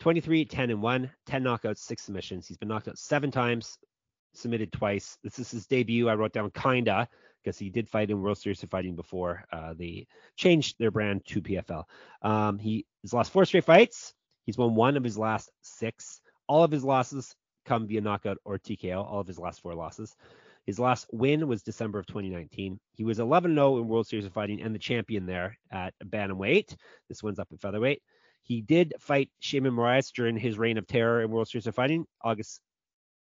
23, 0.00 0.44
10, 0.44 0.70
and 0.70 0.80
1, 0.80 1.10
10 1.26 1.42
knockouts, 1.42 1.78
6 1.78 2.02
submissions. 2.02 2.46
He's 2.46 2.56
been 2.56 2.68
knocked 2.68 2.86
out 2.86 2.98
seven 2.98 3.32
times, 3.32 3.78
submitted 4.32 4.72
twice. 4.72 5.18
This 5.24 5.40
is 5.40 5.50
his 5.50 5.66
debut. 5.66 6.08
I 6.08 6.14
wrote 6.14 6.32
down 6.32 6.50
kinda 6.52 7.08
because 7.42 7.58
he 7.58 7.70
did 7.70 7.88
fight 7.88 8.10
in 8.10 8.20
World 8.20 8.38
Series 8.38 8.62
of 8.62 8.70
Fighting 8.70 8.96
before 8.96 9.44
uh, 9.52 9.74
they 9.74 10.06
changed 10.36 10.76
their 10.78 10.90
brand 10.90 11.24
to 11.26 11.42
PFL. 11.42 11.84
Um, 12.22 12.58
he 12.58 12.86
has 13.02 13.12
lost 13.12 13.32
four 13.32 13.44
straight 13.44 13.64
fights. 13.64 14.14
He's 14.44 14.58
won 14.58 14.74
one 14.74 14.96
of 14.96 15.04
his 15.04 15.18
last 15.18 15.50
six. 15.62 16.20
All 16.46 16.64
of 16.64 16.70
his 16.70 16.84
losses 16.84 17.34
come 17.66 17.86
via 17.86 18.00
knockout 18.00 18.38
or 18.44 18.58
TKO. 18.58 19.04
All 19.04 19.20
of 19.20 19.26
his 19.26 19.38
last 19.38 19.60
four 19.60 19.74
losses. 19.74 20.16
His 20.66 20.78
last 20.78 21.06
win 21.12 21.48
was 21.48 21.62
December 21.62 21.98
of 21.98 22.06
2019. 22.06 22.78
He 22.92 23.04
was 23.04 23.18
11-0 23.18 23.80
in 23.80 23.88
World 23.88 24.06
Series 24.06 24.26
of 24.26 24.34
Fighting 24.34 24.60
and 24.60 24.74
the 24.74 24.78
champion 24.78 25.24
there 25.24 25.56
at 25.70 25.94
bantamweight. 26.04 26.76
This 27.08 27.22
one's 27.22 27.38
up 27.38 27.48
at 27.52 27.60
featherweight. 27.60 28.02
He 28.42 28.60
did 28.60 28.94
fight 28.98 29.30
Sheymon 29.42 29.72
Moraes 29.72 30.12
during 30.12 30.36
his 30.36 30.58
reign 30.58 30.76
of 30.76 30.86
terror 30.86 31.22
in 31.22 31.30
World 31.30 31.48
Series 31.48 31.66
of 31.66 31.74
Fighting, 31.74 32.06
August 32.22 32.60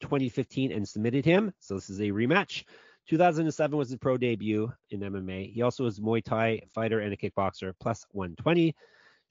2015, 0.01 0.71
and 0.71 0.87
submitted 0.87 1.25
him. 1.25 1.53
So 1.59 1.75
this 1.75 1.89
is 1.89 1.99
a 1.99 2.11
rematch. 2.11 2.63
2007 3.07 3.77
was 3.77 3.89
his 3.89 3.99
pro 3.99 4.17
debut 4.17 4.71
in 4.89 5.01
MMA. 5.01 5.53
He 5.53 5.61
also 5.61 5.83
was 5.83 5.99
Muay 5.99 6.23
Thai 6.23 6.61
fighter 6.73 6.99
and 6.99 7.13
a 7.13 7.17
kickboxer, 7.17 7.73
plus 7.79 8.05
120. 8.11 8.75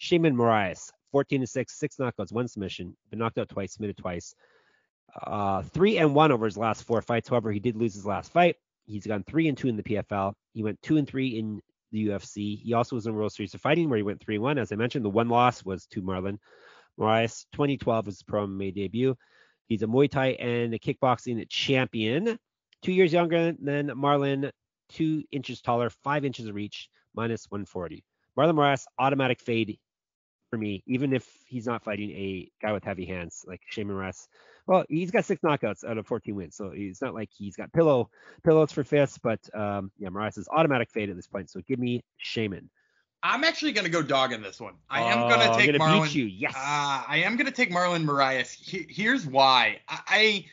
Sheymon 0.00 0.34
Moraes, 0.34 0.90
14 1.12 1.40
to 1.40 1.46
6, 1.46 1.78
six 1.78 1.96
knockouts, 1.96 2.32
one 2.32 2.48
submission, 2.48 2.96
been 3.10 3.18
knocked 3.18 3.38
out 3.38 3.48
twice, 3.48 3.74
submitted 3.74 3.96
twice. 3.96 4.34
Uh, 5.26 5.62
three 5.62 5.98
and 5.98 6.14
one 6.14 6.32
over 6.32 6.44
his 6.44 6.56
last 6.56 6.84
four 6.84 7.00
fights. 7.00 7.28
However, 7.28 7.52
he 7.52 7.60
did 7.60 7.76
lose 7.76 7.94
his 7.94 8.06
last 8.06 8.32
fight. 8.32 8.56
He's 8.87 9.06
gone 9.06 9.24
three 9.24 9.48
and 9.48 9.56
two 9.56 9.68
in 9.68 9.76
the 9.76 9.82
PFL. 9.82 10.34
He 10.52 10.62
went 10.62 10.82
two 10.82 10.96
and 10.96 11.06
three 11.06 11.38
in 11.38 11.60
the 11.92 12.08
UFC. 12.08 12.60
He 12.60 12.74
also 12.74 12.96
was 12.96 13.06
in 13.06 13.14
World 13.14 13.32
Series 13.32 13.54
of 13.54 13.60
Fighting 13.60 13.88
where 13.88 13.96
he 13.96 14.02
went 14.02 14.20
three 14.20 14.34
and 14.34 14.42
one. 14.42 14.58
As 14.58 14.72
I 14.72 14.76
mentioned, 14.76 15.04
the 15.04 15.10
one 15.10 15.28
loss 15.28 15.64
was 15.64 15.87
to 15.87 16.02
Marlon 16.02 16.38
Moraes. 16.98 17.46
2012 17.52 18.06
was 18.06 18.16
his 18.16 18.22
pro 18.24 18.46
MMA 18.46 18.74
debut. 18.74 19.16
He's 19.68 19.82
a 19.82 19.87
Muay 19.87 20.10
Thai 20.10 20.30
and 20.32 20.74
a 20.74 20.78
kickboxing 20.78 21.48
champion 21.48 22.38
two 22.85 22.92
years 22.92 23.12
younger 23.12 23.53
than 23.61 23.88
Marlon, 23.88 24.51
two 24.90 25.25
inches 25.33 25.61
taller, 25.62 25.90
five 25.90 26.25
inches 26.25 26.47
of 26.47 26.55
reach, 26.55 26.88
minus 27.14 27.47
140. 27.51 28.05
Marlon 28.38 28.55
Moraes, 28.55 28.85
automatic 28.99 29.40
fade 29.40 29.79
for 30.51 30.59
me, 30.59 30.83
even 30.87 31.14
if 31.14 31.27
he's 31.47 31.66
not 31.66 31.83
fighting 31.83 32.11
a 32.11 32.49
guy 32.61 32.73
with 32.73 32.85
heavy 32.85 33.07
hands 33.07 33.44
like 33.49 33.62
Shane 33.70 33.88
Moraes. 33.88 34.27
Well, 34.66 34.85
he's 34.88 35.11
got 35.11 35.25
six 35.25 35.40
knockouts 35.42 35.83
out 35.85 35.99
of 35.99 36.07
14 36.07 36.35
wins, 36.35 36.57
so 36.57 36.73
it's 36.75 37.01
not 37.01 37.14
like 37.14 37.31
he's 37.33 37.57
got 37.57 37.73
pillow 37.73 38.11
pillows 38.44 38.70
for 38.70 38.85
fists, 38.85 39.18
but 39.18 39.40
um, 39.55 39.90
yeah, 39.99 40.11
Moraes 40.11 40.37
is 40.37 40.49
automatic 40.53 40.90
fade 40.90 41.09
at 41.09 41.16
this 41.16 41.27
point. 41.27 41.51
So 41.51 41.61
give 41.66 41.79
me 41.79 42.03
Sheymon. 42.23 42.68
I'm 43.23 43.42
actually 43.44 43.73
going 43.73 43.87
to 43.87 43.90
go 43.90 44.03
dog 44.03 44.33
in 44.33 44.42
this 44.42 44.61
one. 44.61 44.75
I 44.90 45.01
am 45.01 45.20
going 45.31 45.40
to 45.40 45.55
oh, 45.55 45.59
take 45.59 45.70
Marlon. 45.77 46.05
Beat 46.05 46.14
you. 46.14 46.27
Yes. 46.27 46.55
Uh, 46.55 47.05
I 47.09 47.23
am 47.25 47.37
going 47.37 47.47
to 47.47 47.53
take 47.53 47.70
Marlon 47.70 48.05
Moraes. 48.05 48.53
He, 48.53 48.85
here's 48.90 49.27
why. 49.27 49.81
I, 49.88 50.01
I 50.07 50.44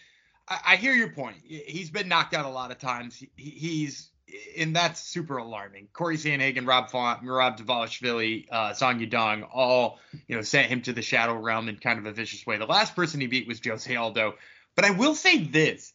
I, 0.65 0.75
hear 0.75 0.93
your 0.93 1.09
point. 1.09 1.37
He's 1.43 1.89
been 1.89 2.07
knocked 2.07 2.33
out 2.33 2.45
a 2.45 2.49
lot 2.49 2.71
of 2.71 2.79
times. 2.79 3.23
he's 3.35 4.11
and 4.57 4.75
that's 4.75 5.01
super 5.01 5.37
alarming. 5.37 5.89
Corey 5.93 6.17
Sandhagen, 6.17 6.67
Rob 6.67 6.89
Font, 6.89 7.23
Merab 7.23 7.57
Dvalishvili, 7.57 8.47
uh, 8.51 8.73
Song 8.73 8.99
Yadong 8.99 9.47
all 9.51 9.99
you 10.27 10.35
know 10.35 10.41
sent 10.41 10.67
him 10.67 10.81
to 10.83 10.93
the 10.93 11.01
shadow 11.01 11.35
realm 11.35 11.69
in 11.69 11.77
kind 11.77 11.99
of 11.99 12.05
a 12.05 12.11
vicious 12.11 12.45
way. 12.45 12.57
The 12.57 12.65
last 12.65 12.95
person 12.95 13.21
he 13.21 13.27
beat 13.27 13.47
was 13.47 13.59
Jose 13.63 13.93
Aldo. 13.93 14.35
But 14.75 14.85
I 14.85 14.91
will 14.91 15.15
say 15.15 15.43
this: 15.43 15.93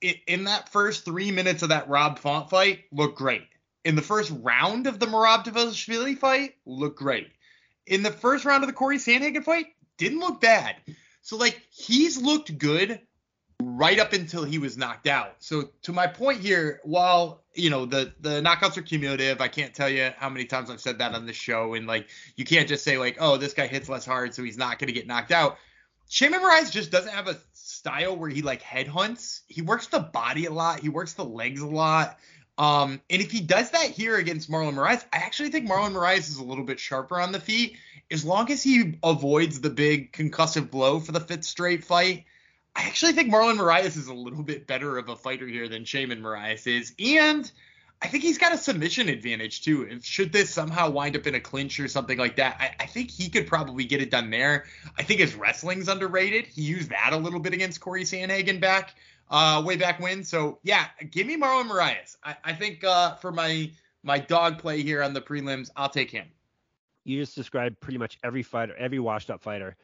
in 0.00 0.44
that 0.44 0.70
first 0.70 1.04
three 1.04 1.30
minutes 1.30 1.62
of 1.62 1.70
that 1.70 1.88
Rob 1.88 2.18
Font 2.18 2.50
fight, 2.50 2.84
looked 2.92 3.18
great. 3.18 3.46
In 3.84 3.94
the 3.94 4.02
first 4.02 4.32
round 4.42 4.86
of 4.86 4.98
the 4.98 5.06
Merab 5.06 5.44
Dvalishvili 5.44 6.18
fight, 6.18 6.54
looked 6.66 6.98
great. 6.98 7.28
In 7.86 8.02
the 8.02 8.10
first 8.10 8.44
round 8.44 8.62
of 8.62 8.68
the 8.68 8.74
Corey 8.74 8.98
Sandhagen 8.98 9.44
fight, 9.44 9.66
didn't 9.96 10.20
look 10.20 10.40
bad. 10.40 10.76
So 11.22 11.36
like 11.36 11.60
he's 11.70 12.18
looked 12.18 12.56
good 12.58 13.00
right 13.62 13.98
up 13.98 14.12
until 14.12 14.44
he 14.44 14.58
was 14.58 14.76
knocked 14.76 15.06
out. 15.06 15.36
So 15.40 15.70
to 15.82 15.92
my 15.92 16.06
point 16.06 16.40
here, 16.40 16.80
while 16.84 17.42
you 17.54 17.70
know 17.70 17.86
the 17.86 18.12
the 18.20 18.40
knockouts 18.40 18.76
are 18.76 18.82
cumulative, 18.82 19.40
I 19.40 19.48
can't 19.48 19.74
tell 19.74 19.88
you 19.88 20.10
how 20.16 20.28
many 20.28 20.44
times 20.44 20.70
I've 20.70 20.80
said 20.80 20.98
that 20.98 21.14
on 21.14 21.26
the 21.26 21.32
show, 21.32 21.74
and 21.74 21.86
like 21.86 22.08
you 22.36 22.44
can't 22.44 22.68
just 22.68 22.84
say 22.84 22.98
like, 22.98 23.16
oh, 23.20 23.36
this 23.36 23.54
guy 23.54 23.66
hits 23.66 23.88
less 23.88 24.04
hard, 24.04 24.34
so 24.34 24.42
he's 24.42 24.58
not 24.58 24.78
going 24.78 24.88
to 24.88 24.92
get 24.92 25.06
knocked 25.06 25.32
out. 25.32 25.58
Sheymon 26.10 26.40
Moraes 26.40 26.70
just 26.70 26.90
doesn't 26.90 27.12
have 27.12 27.28
a 27.28 27.36
style 27.52 28.16
where 28.16 28.30
he 28.30 28.42
like 28.42 28.62
head 28.62 28.88
hunts. 28.88 29.42
He 29.46 29.62
works 29.62 29.88
the 29.88 30.00
body 30.00 30.46
a 30.46 30.52
lot. 30.52 30.80
He 30.80 30.88
works 30.88 31.14
the 31.14 31.24
legs 31.24 31.60
a 31.60 31.66
lot. 31.66 32.18
Um, 32.56 33.00
and 33.08 33.22
if 33.22 33.30
he 33.30 33.40
does 33.40 33.70
that 33.70 33.90
here 33.90 34.16
against 34.16 34.50
Marlon 34.50 34.74
Moraes, 34.74 35.04
I 35.12 35.18
actually 35.18 35.50
think 35.50 35.68
Marlon 35.68 35.92
Moraes 35.92 36.28
is 36.28 36.38
a 36.38 36.44
little 36.44 36.64
bit 36.64 36.80
sharper 36.80 37.20
on 37.20 37.30
the 37.30 37.38
feet. 37.38 37.76
As 38.10 38.24
long 38.24 38.50
as 38.50 38.62
he 38.62 38.98
avoids 39.02 39.60
the 39.60 39.70
big 39.70 40.12
concussive 40.12 40.70
blow 40.70 40.98
for 40.98 41.12
the 41.12 41.20
fifth 41.20 41.44
straight 41.44 41.84
fight, 41.84 42.24
I 42.78 42.82
actually 42.82 43.12
think 43.12 43.32
Marlon 43.32 43.56
Moraes 43.58 43.96
is 43.96 44.06
a 44.06 44.14
little 44.14 44.44
bit 44.44 44.68
better 44.68 44.98
of 44.98 45.08
a 45.08 45.16
fighter 45.16 45.48
here 45.48 45.68
than 45.68 45.82
Sheymon 45.82 46.20
Moraes 46.20 46.64
is, 46.68 46.94
and 47.00 47.50
I 48.00 48.06
think 48.06 48.22
he's 48.22 48.38
got 48.38 48.52
a 48.52 48.56
submission 48.56 49.08
advantage 49.08 49.62
too. 49.62 49.82
If 49.90 50.04
should 50.04 50.32
this 50.32 50.50
somehow 50.50 50.88
wind 50.88 51.16
up 51.16 51.26
in 51.26 51.34
a 51.34 51.40
clinch 51.40 51.80
or 51.80 51.88
something 51.88 52.16
like 52.16 52.36
that, 52.36 52.56
I, 52.60 52.84
I, 52.84 52.86
think 52.86 53.10
he 53.10 53.30
could 53.30 53.48
probably 53.48 53.84
get 53.84 54.00
it 54.00 54.12
done 54.12 54.30
there. 54.30 54.66
I 54.96 55.02
think 55.02 55.18
his 55.18 55.34
wrestling's 55.34 55.88
underrated. 55.88 56.46
He 56.46 56.62
used 56.62 56.90
that 56.90 57.10
a 57.12 57.16
little 57.16 57.40
bit 57.40 57.52
against 57.52 57.80
Corey 57.80 58.04
Sandhagen 58.04 58.60
back 58.60 58.94
uh, 59.28 59.60
way 59.66 59.74
back 59.74 59.98
when. 59.98 60.22
So 60.22 60.60
yeah, 60.62 60.86
give 61.10 61.26
me 61.26 61.36
Marlon 61.36 61.68
Moraes. 61.68 62.16
I, 62.22 62.36
I 62.44 62.52
think 62.52 62.84
uh, 62.84 63.16
for 63.16 63.32
my 63.32 63.72
my 64.04 64.20
dog 64.20 64.58
play 64.58 64.84
here 64.84 65.02
on 65.02 65.14
the 65.14 65.20
prelims, 65.20 65.68
I'll 65.74 65.90
take 65.90 66.12
him. 66.12 66.28
You 67.02 67.18
just 67.18 67.34
described 67.34 67.80
pretty 67.80 67.98
much 67.98 68.20
every 68.22 68.44
fighter, 68.44 68.76
every 68.76 69.00
washed 69.00 69.30
up 69.30 69.42
fighter 69.42 69.76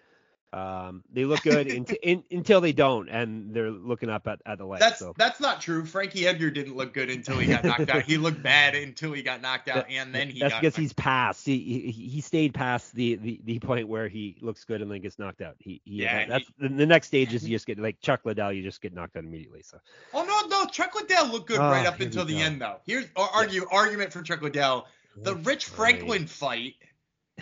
Um, 0.54 1.02
they 1.12 1.24
look 1.24 1.42
good 1.42 1.66
in, 1.66 1.84
in, 2.02 2.22
until 2.30 2.60
they 2.60 2.72
don't, 2.72 3.08
and 3.08 3.52
they're 3.52 3.72
looking 3.72 4.08
up 4.08 4.28
at, 4.28 4.40
at 4.46 4.58
the 4.58 4.64
legs. 4.64 4.80
That's 4.80 5.00
so. 5.00 5.12
that's 5.16 5.40
not 5.40 5.60
true. 5.60 5.84
Frankie 5.84 6.28
Edgar 6.28 6.48
didn't 6.48 6.76
look 6.76 6.94
good 6.94 7.10
until 7.10 7.38
he 7.38 7.48
got 7.48 7.64
knocked 7.64 7.90
out. 7.90 8.02
He 8.02 8.18
looked 8.18 8.40
bad 8.40 8.76
until 8.76 9.12
he 9.12 9.24
got 9.24 9.42
knocked 9.42 9.68
out, 9.68 9.86
and 9.90 10.14
then 10.14 10.28
he. 10.28 10.38
That's 10.38 10.54
got 10.54 10.62
because 10.62 10.76
he's 10.76 10.92
past. 10.92 11.44
He, 11.44 11.58
he 11.90 12.08
he 12.08 12.20
stayed 12.20 12.54
past 12.54 12.94
the, 12.94 13.16
the 13.16 13.40
the 13.42 13.58
point 13.58 13.88
where 13.88 14.06
he 14.06 14.36
looks 14.42 14.64
good 14.64 14.80
and 14.80 14.88
then 14.92 15.00
gets 15.00 15.18
knocked 15.18 15.40
out. 15.40 15.56
He, 15.58 15.80
he 15.84 16.02
Yeah, 16.02 16.28
That's 16.28 16.48
the, 16.56 16.68
the 16.68 16.86
next 16.86 17.08
stage 17.08 17.34
is 17.34 17.42
you 17.48 17.56
just 17.56 17.66
get 17.66 17.80
like 17.80 18.00
Chuck 18.00 18.20
Liddell, 18.24 18.52
you 18.52 18.62
just 18.62 18.80
get 18.80 18.94
knocked 18.94 19.16
out 19.16 19.24
immediately. 19.24 19.62
So 19.62 19.78
Oh 20.12 20.24
no, 20.24 20.46
no, 20.46 20.66
Chuck 20.70 20.94
Liddell 20.94 21.26
looked 21.26 21.48
good 21.48 21.58
Oh, 21.58 21.68
right 21.68 21.84
up 21.84 21.98
until 21.98 22.24
the 22.24 22.34
go. 22.34 22.40
end 22.40 22.60
though. 22.60 22.76
Here's 22.86 23.06
argue 23.16 23.66
argument 23.72 24.12
for 24.12 24.22
Chuck 24.22 24.40
Liddell. 24.40 24.86
The 25.16 25.34
Rich. 25.34 25.66
Franklin 25.66 26.26
fight, 26.26 26.74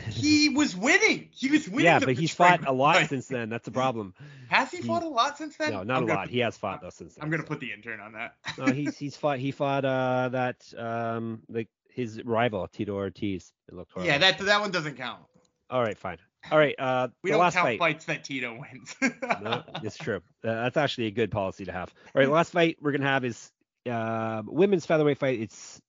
he 0.09 0.49
was 0.49 0.75
winning. 0.75 1.29
He 1.33 1.51
was 1.51 1.69
winning. 1.69 1.85
yeah, 1.85 1.99
but 1.99 2.15
he's 2.15 2.35
fought 2.35 2.67
a 2.67 2.73
lot 2.73 3.09
since 3.09 3.27
then. 3.27 3.51
That's 3.51 3.69
a 3.69 3.71
problem. 3.71 4.15
Has 4.49 4.71
he 4.71 4.79
he- 4.79 4.83
fought 4.83 5.03
a 5.03 5.09
lot 5.09 5.37
since 5.39 5.57
then? 5.57 5.73
No, 5.73 5.83
not 5.83 5.99
I'm 5.99 6.09
a 6.09 6.15
lot. 6.15 6.29
He 6.29 6.39
has 6.39 6.57
fought 6.57 6.81
though 6.81 6.91
since 6.91 7.15
then. 7.15 7.25
I'm 7.25 7.31
gonna 7.31 7.43
so. 7.43 7.49
put 7.49 7.61
the 7.61 7.73
intern 7.73 8.01
on 8.01 8.13
that. 8.13 8.35
no, 8.59 8.67
he's 8.67 8.97
he's 8.97 9.17
fought 9.17 9.39
he 9.39 9.51
fought 9.51 9.85
uh 9.85 10.31
that 10.31 10.57
um 10.77 11.43
like 11.49 11.69
his 11.91 12.23
rival 12.25 12.67
Tito 12.69 12.95
Ortiz. 12.95 13.53
It 13.69 13.75
looked 13.75 13.93
horrible. 13.93 14.11
yeah, 14.11 14.19
that 14.19 14.39
that 14.39 14.61
one 14.61 14.71
doesn't 14.71 14.97
count. 14.97 15.21
All 15.69 15.83
right, 15.83 15.97
fine. 15.99 16.19
All 16.51 16.59
right, 16.59 16.75
uh 16.79 17.09
We 17.23 17.31
don't 17.31 17.41
last 17.41 17.55
count 17.55 17.67
fight. 17.67 17.79
fights 17.79 18.05
that 18.07 18.25
Tito 18.25 18.59
wins. 18.59 18.97
no, 19.43 19.63
it's 19.83 19.99
true. 19.99 20.23
Uh, 20.45 20.55
that's 20.55 20.77
actually 20.77 21.07
a 21.07 21.11
good 21.13 21.31
policy 21.31 21.67
to 21.67 21.73
have. 21.73 21.93
All 22.15 22.21
right, 22.21 22.31
last 22.31 22.53
fight 22.53 22.79
we're 22.81 22.93
gonna 22.93 23.05
have 23.05 23.25
is 23.25 23.51
uh, 23.91 24.43
women's 24.47 24.87
featherweight 24.87 25.19
fight. 25.19 25.41
It's 25.41 25.81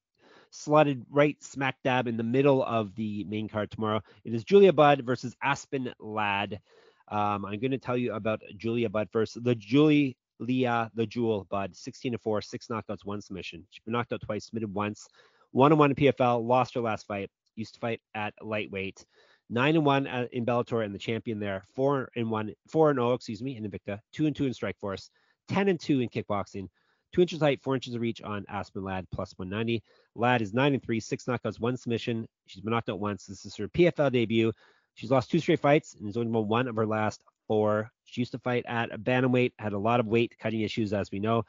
slotted 0.53 1.03
right 1.09 1.41
smack 1.43 1.75
dab 1.83 2.07
in 2.07 2.15
the 2.15 2.23
middle 2.23 2.63
of 2.63 2.93
the 2.95 3.23
main 3.25 3.49
card 3.49 3.71
tomorrow. 3.71 4.01
It 4.23 4.33
is 4.33 4.43
Julia 4.43 4.71
Budd 4.71 5.03
versus 5.03 5.35
Aspen 5.41 5.91
Ladd. 5.99 6.59
Um, 7.07 7.45
I'm 7.45 7.59
going 7.59 7.71
to 7.71 7.79
tell 7.79 7.97
you 7.97 8.13
about 8.13 8.41
Julia 8.55 8.87
Budd 8.87 9.09
first. 9.11 9.43
The 9.43 9.55
Julie 9.55 10.15
Leah, 10.39 10.91
the 10.93 11.07
Jewel 11.07 11.47
Budd, 11.49 11.75
16 11.75 12.13
to 12.13 12.17
4, 12.17 12.41
six 12.41 12.67
knockouts, 12.67 13.03
one 13.03 13.19
submission. 13.19 13.65
She's 13.71 13.83
been 13.83 13.93
knocked 13.93 14.13
out 14.13 14.21
twice, 14.21 14.45
submitted 14.45 14.73
once, 14.73 15.07
one 15.51 15.71
and 15.71 15.79
one 15.79 15.91
in 15.91 15.95
PFL, 15.95 16.45
lost 16.45 16.75
her 16.75 16.81
last 16.81 17.07
fight. 17.07 17.29
Used 17.55 17.73
to 17.75 17.79
fight 17.79 18.01
at 18.15 18.33
lightweight. 18.41 19.05
Nine 19.49 19.75
and 19.75 19.85
one 19.85 20.07
in 20.31 20.45
Bellator 20.45 20.83
and 20.83 20.93
the 20.93 20.99
champion 20.99 21.39
there. 21.39 21.63
Four 21.75 22.09
and 22.15 22.29
one, 22.31 22.53
four 22.67 22.89
and 22.89 22.99
oh, 22.99 23.13
excuse 23.13 23.41
me, 23.43 23.57
in 23.57 23.69
Invicta. 23.69 23.99
Two 24.11 24.25
and 24.25 24.35
two 24.35 24.45
in 24.45 24.53
Strikeforce. 24.53 25.09
Ten 25.47 25.67
and 25.67 25.79
two 25.79 25.99
in 25.99 26.09
kickboxing. 26.09 26.67
Two 27.13 27.21
inches 27.21 27.39
height, 27.39 27.61
four 27.61 27.75
inches 27.75 27.93
of 27.93 28.01
reach 28.01 28.21
on 28.23 28.43
Aspen 28.49 28.83
Ladd 28.83 29.05
plus 29.11 29.33
190. 29.37 29.83
Ladd 30.15 30.41
is 30.41 30.53
nine 30.53 30.73
and 30.73 30.81
three, 30.81 30.99
six 30.99 31.25
knockouts, 31.25 31.59
one 31.59 31.77
submission. 31.77 32.27
She's 32.47 32.61
been 32.61 32.71
knocked 32.71 32.89
out 32.89 32.99
once. 32.99 33.25
This 33.25 33.45
is 33.45 33.55
her 33.57 33.67
PFL 33.67 34.11
debut. 34.11 34.51
She's 34.95 35.11
lost 35.11 35.29
two 35.29 35.39
straight 35.39 35.59
fights 35.59 35.95
and 35.95 36.07
has 36.07 36.17
only 36.17 36.31
won 36.31 36.47
one 36.47 36.67
of 36.67 36.75
her 36.75 36.87
last 36.87 37.23
four. 37.47 37.91
She 38.05 38.21
used 38.21 38.31
to 38.31 38.39
fight 38.39 38.65
at 38.67 38.93
a 38.93 38.97
bantamweight, 38.97 39.53
had 39.59 39.73
a 39.73 39.77
lot 39.77 39.99
of 39.99 40.07
weight 40.07 40.35
cutting 40.39 40.61
issues, 40.61 40.91
as 40.91 41.11
we 41.11 41.19
know. 41.19 41.43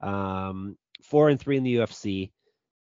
Um, 0.00 0.76
four 1.02 1.28
and 1.28 1.40
three 1.40 1.56
in 1.56 1.64
the 1.64 1.76
UFC, 1.76 2.30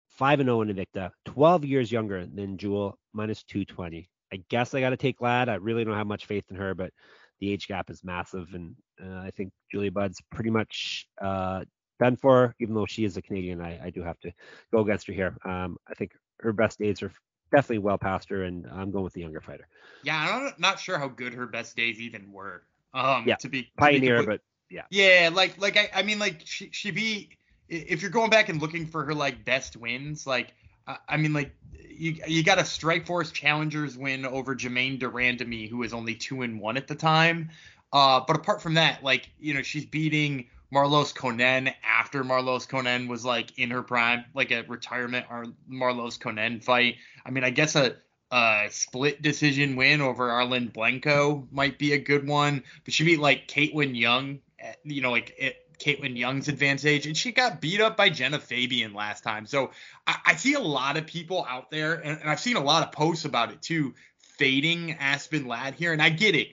five 0.10 0.40
and 0.40 0.48
zero 0.48 0.62
in 0.62 0.70
Invicta. 0.70 1.12
Twelve 1.26 1.66
years 1.66 1.92
younger 1.92 2.26
than 2.26 2.58
Jewel, 2.58 2.98
minus 3.14 3.44
220. 3.44 4.10
I 4.32 4.44
guess 4.50 4.74
I 4.74 4.80
got 4.80 4.92
to 4.92 4.98
take 4.98 5.22
Ladd. 5.22 5.50
I 5.50 5.56
really 5.56 5.84
don't 5.84 5.98
have 5.98 6.08
much 6.08 6.26
faith 6.26 6.46
in 6.50 6.56
her, 6.56 6.74
but 6.74 6.92
the 7.40 7.52
age 7.52 7.68
gap 7.68 7.90
is 7.90 8.04
massive, 8.04 8.48
and 8.54 8.76
uh, 9.04 9.20
I 9.20 9.32
think 9.36 9.52
Julia 9.72 9.92
Budd's 9.92 10.22
pretty 10.32 10.50
much 10.50 11.08
uh, 11.22 11.66
done 12.00 12.16
for. 12.16 12.48
her, 12.48 12.56
Even 12.60 12.76
though 12.76 12.86
she 12.86 13.06
is 13.06 13.18
a 13.18 13.22
Canadian, 13.22 13.62
I, 13.62 13.86
I 13.86 13.90
do 13.90 14.04
have 14.04 14.20
to 14.22 14.32
go 14.72 14.80
against 14.82 15.08
her 15.08 15.14
here. 15.14 15.36
Um, 15.46 15.78
I 15.88 15.94
think 15.94 16.12
her 16.40 16.54
best 16.54 16.80
days 16.80 17.02
are 17.02 17.12
definitely 17.52 17.80
well 17.80 17.98
past 17.98 18.30
her, 18.30 18.44
and 18.44 18.68
I'm 18.72 18.92
going 18.92 19.04
with 19.04 19.14
the 19.14 19.22
younger 19.22 19.42
fighter. 19.42 19.68
yeah, 20.04 20.18
I'm 20.20 20.44
not, 20.44 20.60
not 20.60 20.80
sure 20.80 20.98
how 20.98 21.08
good 21.08 21.34
her 21.34 21.48
best 21.48 21.76
days 21.76 22.00
even 22.00 22.32
were. 22.32 22.64
Um, 22.94 23.26
Yeah, 23.28 23.36
to 23.38 23.50
be 23.50 23.64
to 23.64 23.70
be 23.78 23.78
Pioneer, 23.78 24.24
but 24.24 24.42
Yeah, 24.70 24.84
yeah, 24.90 25.30
like 25.34 25.60
like 25.60 25.78
I, 25.78 25.90
I 25.94 26.04
mean 26.04 26.20
like 26.20 26.42
she 26.46 26.70
she 26.72 26.92
be 26.92 27.30
if 27.70 28.02
you're 28.02 28.12
going 28.12 28.30
back 28.30 28.50
and 28.50 28.62
looking 28.62 28.86
for 28.86 29.04
her 29.04 29.14
like 29.14 29.46
best 29.46 29.76
wins, 29.78 30.28
like 30.28 30.54
I, 30.88 30.98
I 31.10 31.18
mean 31.18 31.34
like 31.34 31.56
you 31.90 32.16
you 32.28 32.44
got 32.44 32.60
a 32.60 32.64
Strikeforce 32.64 33.32
Challengers 33.32 33.98
win 33.98 34.26
over 34.26 34.56
Germaine 34.56 35.00
de 35.00 35.10
Randamie 35.10 35.70
who 35.70 35.78
was 35.78 35.94
only 35.94 36.16
two 36.16 36.42
and 36.42 36.60
one 36.60 36.78
at 36.78 36.88
the 36.88 36.96
time. 36.96 37.50
Uh, 37.92 38.22
but 38.28 38.36
apart 38.36 38.62
from 38.62 38.74
that, 38.76 39.04
like 39.04 39.30
you 39.40 39.54
know 39.54 39.62
she's 39.62 39.86
beating 39.86 40.48
Marloes 40.74 41.14
Coenen 41.14 41.74
after 41.84 42.24
Marloes 42.24 42.68
Coenen 42.68 43.08
was 43.08 43.24
like 43.24 43.58
in 43.60 43.70
her 43.70 43.84
prime, 43.84 44.26
like 44.34 44.52
a 44.52 44.64
retirement 44.64 45.28
or 45.30 45.46
Marloes 45.70 46.18
Coenen 46.18 46.64
fight. 46.64 46.96
I 47.26 47.32
mean 47.32 47.44
I 47.44 47.52
guess 47.52 47.76
a 47.76 47.96
a 48.34 48.68
split 48.72 49.22
decision 49.22 49.76
win 49.76 50.02
over 50.02 50.32
Arlene 50.32 50.70
Blencowe 50.70 51.48
might 51.52 51.78
be 51.78 51.94
a 51.94 52.00
good 52.00 52.28
one, 52.28 52.64
but 52.84 52.94
she 52.94 53.04
beat 53.04 53.20
like 53.20 53.48
Caitlin 53.48 53.96
Young, 53.96 54.40
at, 54.58 54.78
you 54.84 55.02
know, 55.02 55.12
like 55.12 55.36
eh, 55.38 55.50
at 55.50 55.56
Caitlin 55.78 56.18
Young's 56.18 56.48
advanced 56.48 56.86
age, 56.86 57.06
and 57.06 57.16
she 57.16 57.32
got 57.32 57.62
beat 57.62 57.80
up 57.80 57.96
by 57.96 58.10
Genah 58.10 58.42
Fabian 58.42 58.96
last 58.96 59.24
time. 59.24 59.46
So 59.46 59.70
I, 60.08 60.18
I 60.26 60.36
see 60.36 60.56
a 60.56 60.60
lot 60.60 60.98
of 60.98 61.06
people 61.06 61.46
out 61.48 61.70
there, 61.70 61.94
and, 61.94 62.20
and 62.20 62.30
I've 62.30 62.40
seen 62.40 62.56
a 62.56 62.64
lot 62.64 62.82
of 62.82 62.92
posts 62.92 63.26
about 63.26 63.52
it 63.52 63.62
too, 63.62 63.94
fading 64.40 64.94
Aspen 64.94 65.48
Ladd 65.48 65.76
here, 65.76 65.94
and 65.94 66.02
I 66.02 66.10
get 66.10 66.36
it. 66.36 66.50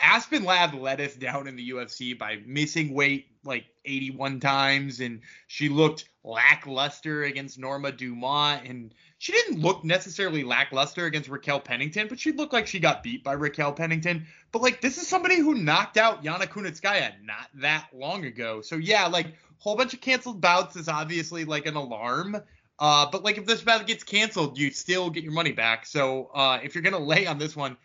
Aspen 0.00 0.44
Ladd 0.44 0.74
let 0.74 0.98
us 1.00 1.14
down 1.14 1.46
in 1.46 1.56
the 1.56 1.70
UFC 1.70 2.18
by 2.18 2.38
missing 2.46 2.94
weight 2.94 3.26
like 3.48 3.64
81 3.84 4.38
times, 4.40 5.00
and 5.00 5.22
she 5.48 5.68
looked 5.68 6.08
lackluster 6.22 7.24
against 7.24 7.58
Norma 7.58 7.90
Dumont, 7.90 8.66
and 8.66 8.94
she 9.18 9.32
didn't 9.32 9.60
look 9.60 9.84
necessarily 9.84 10.44
lackluster 10.44 11.06
against 11.06 11.28
Raquel 11.28 11.58
Pennington, 11.58 12.06
but 12.08 12.20
she 12.20 12.30
looked 12.32 12.52
like 12.52 12.66
she 12.66 12.78
got 12.78 13.02
beat 13.02 13.24
by 13.24 13.32
Raquel 13.32 13.72
Pennington. 13.72 14.26
But 14.52 14.62
like 14.62 14.80
this 14.80 14.98
is 14.98 15.08
somebody 15.08 15.38
who 15.38 15.54
knocked 15.54 15.96
out 15.96 16.22
Yana 16.22 16.46
Kunitskaya 16.46 17.12
not 17.24 17.48
that 17.54 17.88
long 17.92 18.24
ago. 18.24 18.60
So 18.60 18.76
yeah, 18.76 19.06
like 19.08 19.34
whole 19.58 19.76
bunch 19.76 19.92
of 19.94 20.00
canceled 20.00 20.40
bouts 20.40 20.76
is 20.76 20.88
obviously 20.88 21.44
like 21.44 21.66
an 21.66 21.74
alarm. 21.74 22.36
Uh, 22.78 23.10
but 23.10 23.24
like 23.24 23.38
if 23.38 23.44
this 23.44 23.62
bout 23.62 23.86
gets 23.88 24.04
canceled, 24.04 24.56
you 24.56 24.70
still 24.70 25.10
get 25.10 25.24
your 25.24 25.32
money 25.32 25.52
back. 25.52 25.84
So 25.84 26.30
uh, 26.32 26.60
if 26.62 26.74
you're 26.74 26.82
gonna 26.82 26.98
lay 26.98 27.26
on 27.26 27.38
this 27.38 27.56
one, 27.56 27.76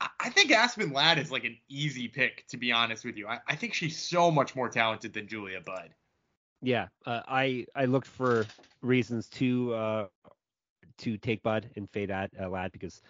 I, 0.00 0.30
think 0.30 0.50
Aspen 0.50 0.92
Ladd 0.92 1.18
is 1.18 1.30
like 1.30 1.44
an 1.44 1.56
easy 1.68 2.08
pick 2.08 2.46
to 2.48 2.56
be 2.56 2.72
honest 2.72 3.04
with 3.04 3.16
you. 3.16 3.26
I, 3.28 3.38
I 3.46 3.54
think 3.54 3.74
she's 3.74 3.98
so 3.98 4.30
much 4.30 4.56
more 4.56 4.68
talented 4.68 5.12
than 5.12 5.28
Julia 5.28 5.60
Budd. 5.60 5.90
yeah, 6.62 6.88
uh, 7.06 7.22
I 7.28 7.66
I 7.74 7.84
looked 7.84 8.06
for 8.06 8.46
reasons 8.82 9.28
to 9.30 9.74
uh, 9.74 10.06
to 10.98 11.16
take 11.18 11.42
Budd 11.42 11.68
and 11.76 11.88
fade 11.90 12.10
at 12.10 12.30
uh, 12.40 12.48
Ladd 12.48 12.72
because 12.72 13.02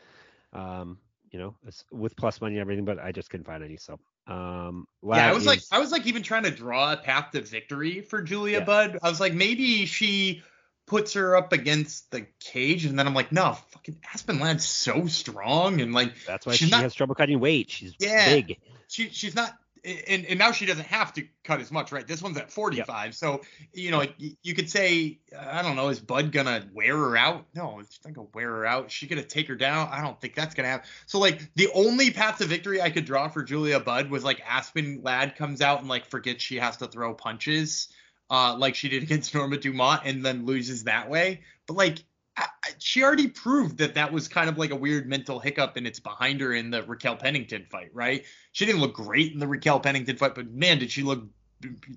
um, 0.53 0.99
you 1.31 1.39
know 1.39 1.55
with 1.93 2.17
plus 2.17 2.41
money 2.41 2.55
and 2.55 2.61
everything, 2.61 2.85
but 2.85 2.99
I 2.99 3.13
just 3.13 3.31
couldn't 3.31 3.47
find 3.47 3.63
any. 3.63 3.77
So 3.77 3.99
um, 4.27 4.87
Ladd 5.03 5.19
yeah, 5.19 5.31
I 5.31 5.35
was 5.35 5.47
like, 5.47 5.61
I 5.73 5.79
was 5.79 5.93
like 5.93 6.07
even 6.07 6.23
trying 6.23 6.45
to 6.45 6.51
draw 6.51 6.93
a 6.93 6.97
path 6.97 7.31
to 7.33 7.41
victory 7.43 8.01
for 8.01 8.23
Julia 8.23 8.59
Yeah. 8.59 8.65
Budd. 8.65 8.99
I 9.03 9.09
was 9.09 9.21
like, 9.21 9.35
maybe 9.35 9.87
she 9.87 10.43
puts 10.91 11.13
her 11.13 11.37
up 11.37 11.53
against 11.53 12.11
the 12.11 12.27
cage, 12.41 12.85
and 12.85 12.99
then 12.99 13.07
I'm 13.07 13.15
like, 13.15 13.31
no, 13.31 13.53
fucking 13.71 13.97
Aspen 14.13 14.41
Ladd's 14.41 14.67
so 14.67 15.07
strong, 15.07 15.81
and 15.81 15.95
like 15.95 16.13
that's 16.27 16.45
why 16.45 16.53
she's 16.55 16.67
she 16.69 16.73
not- 16.73 16.83
has 16.83 16.95
trouble 16.95 17.15
cutting 17.15 17.39
weight. 17.39 17.71
She's 17.71 17.95
Yeah. 18.01 18.27
big. 18.29 18.59
she 18.89 19.09
she's 19.11 19.35
not. 19.37 19.55
And, 19.83 20.27
and 20.27 20.39
now 20.39 20.53
she 20.53 20.67
doesn't 20.67 20.89
have 20.89 21.15
to 21.15 21.27
cut 21.43 21.59
as 21.61 21.73
much, 21.73 21.91
right? 21.91 22.07
This 22.07 22.21
one's 22.21 22.37
at 22.37 22.53
45, 22.53 23.15
so 23.15 23.41
you 23.73 23.91
know 23.91 23.97
like, 23.97 24.15
you 24.19 24.53
could 24.53 24.69
say, 24.69 25.21
I 25.35 25.63
don't 25.63 25.75
know, 25.75 25.89
is 25.89 26.01
Budd 26.01 26.33
gonna 26.33 26.67
wear 26.75 26.95
her 26.99 27.17
out? 27.17 27.47
No, 27.55 27.81
she's 27.89 27.99
not 28.05 28.13
gonna 28.13 28.29
wear 28.35 28.49
her 28.49 28.67
out. 28.67 28.91
She 28.91 29.07
gonna 29.07 29.23
take 29.23 29.49
her 29.49 29.55
down? 29.55 29.89
I 29.91 30.03
don't 30.03 30.21
think 30.21 30.35
that's 30.35 30.55
gonna 30.55 30.69
happen. 30.69 30.87
So 31.07 31.19
like 31.19 31.41
the 31.55 31.69
only 31.73 32.11
path 32.11 32.39
to 32.39 32.45
victory 32.45 32.83
I 32.83 32.91
could 32.91 33.07
draw 33.07 33.29
for 33.29 33.43
Julia 33.43 33.81
Budd 33.81 34.11
was 34.11 34.23
like 34.23 34.43
Aspen 34.47 35.01
Ladd 35.03 35.37
comes 35.37 35.63
out 35.63 35.79
and 35.81 35.89
like 35.89 36.05
forgets 36.11 36.43
she 36.45 36.57
has 36.57 36.77
to 36.79 36.87
throw 36.87 37.15
punches, 37.15 37.89
uh, 38.31 38.57
like 38.59 38.75
she 38.75 38.89
did 38.89 39.03
against 39.03 39.35
Norma 39.35 39.57
Dumont, 39.57 40.03
and 40.05 40.25
then 40.25 40.47
loses 40.47 40.85
that 40.85 41.11
way. 41.11 41.43
But 41.67 41.77
like 41.77 41.99
I, 42.37 42.47
she 42.79 43.03
already 43.03 43.29
proved 43.29 43.79
that 43.79 43.95
that 43.95 44.13
was 44.13 44.29
kind 44.29 44.49
of 44.49 44.59
like 44.59 44.71
a 44.71 44.77
weird 44.77 45.09
mental 45.09 45.41
hiccup, 45.41 45.77
and 45.77 45.87
it's 45.87 46.01
behind 46.01 46.41
her 46.41 46.53
in 46.53 46.71
the 46.71 46.83
Raquel 46.83 47.17
Pennington 47.17 47.67
fight, 47.71 47.91
right? 47.93 48.25
She 48.53 48.67
didn't 48.67 48.81
look 48.81 48.95
great 48.95 49.33
in 49.33 49.39
the 49.39 49.49
Raquel 49.49 49.81
Pennington 49.81 50.17
fight, 50.17 50.35
but 50.35 50.51
man, 50.51 50.79
did 50.79 50.91
she 50.91 51.03
look 51.03 51.25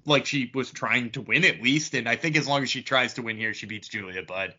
like 0.05 0.25
she 0.25 0.51
was 0.53 0.71
trying 0.71 1.11
to 1.11 1.21
win 1.21 1.45
at 1.45 1.61
least. 1.61 1.93
And 1.93 2.07
I 2.07 2.15
think 2.15 2.35
as 2.35 2.47
long 2.47 2.63
as 2.63 2.69
she 2.69 2.81
tries 2.81 3.13
to 3.15 3.21
win 3.21 3.37
here, 3.37 3.53
she 3.53 3.65
beats 3.65 3.87
Julia 3.87 4.23
Budd. 4.23 4.53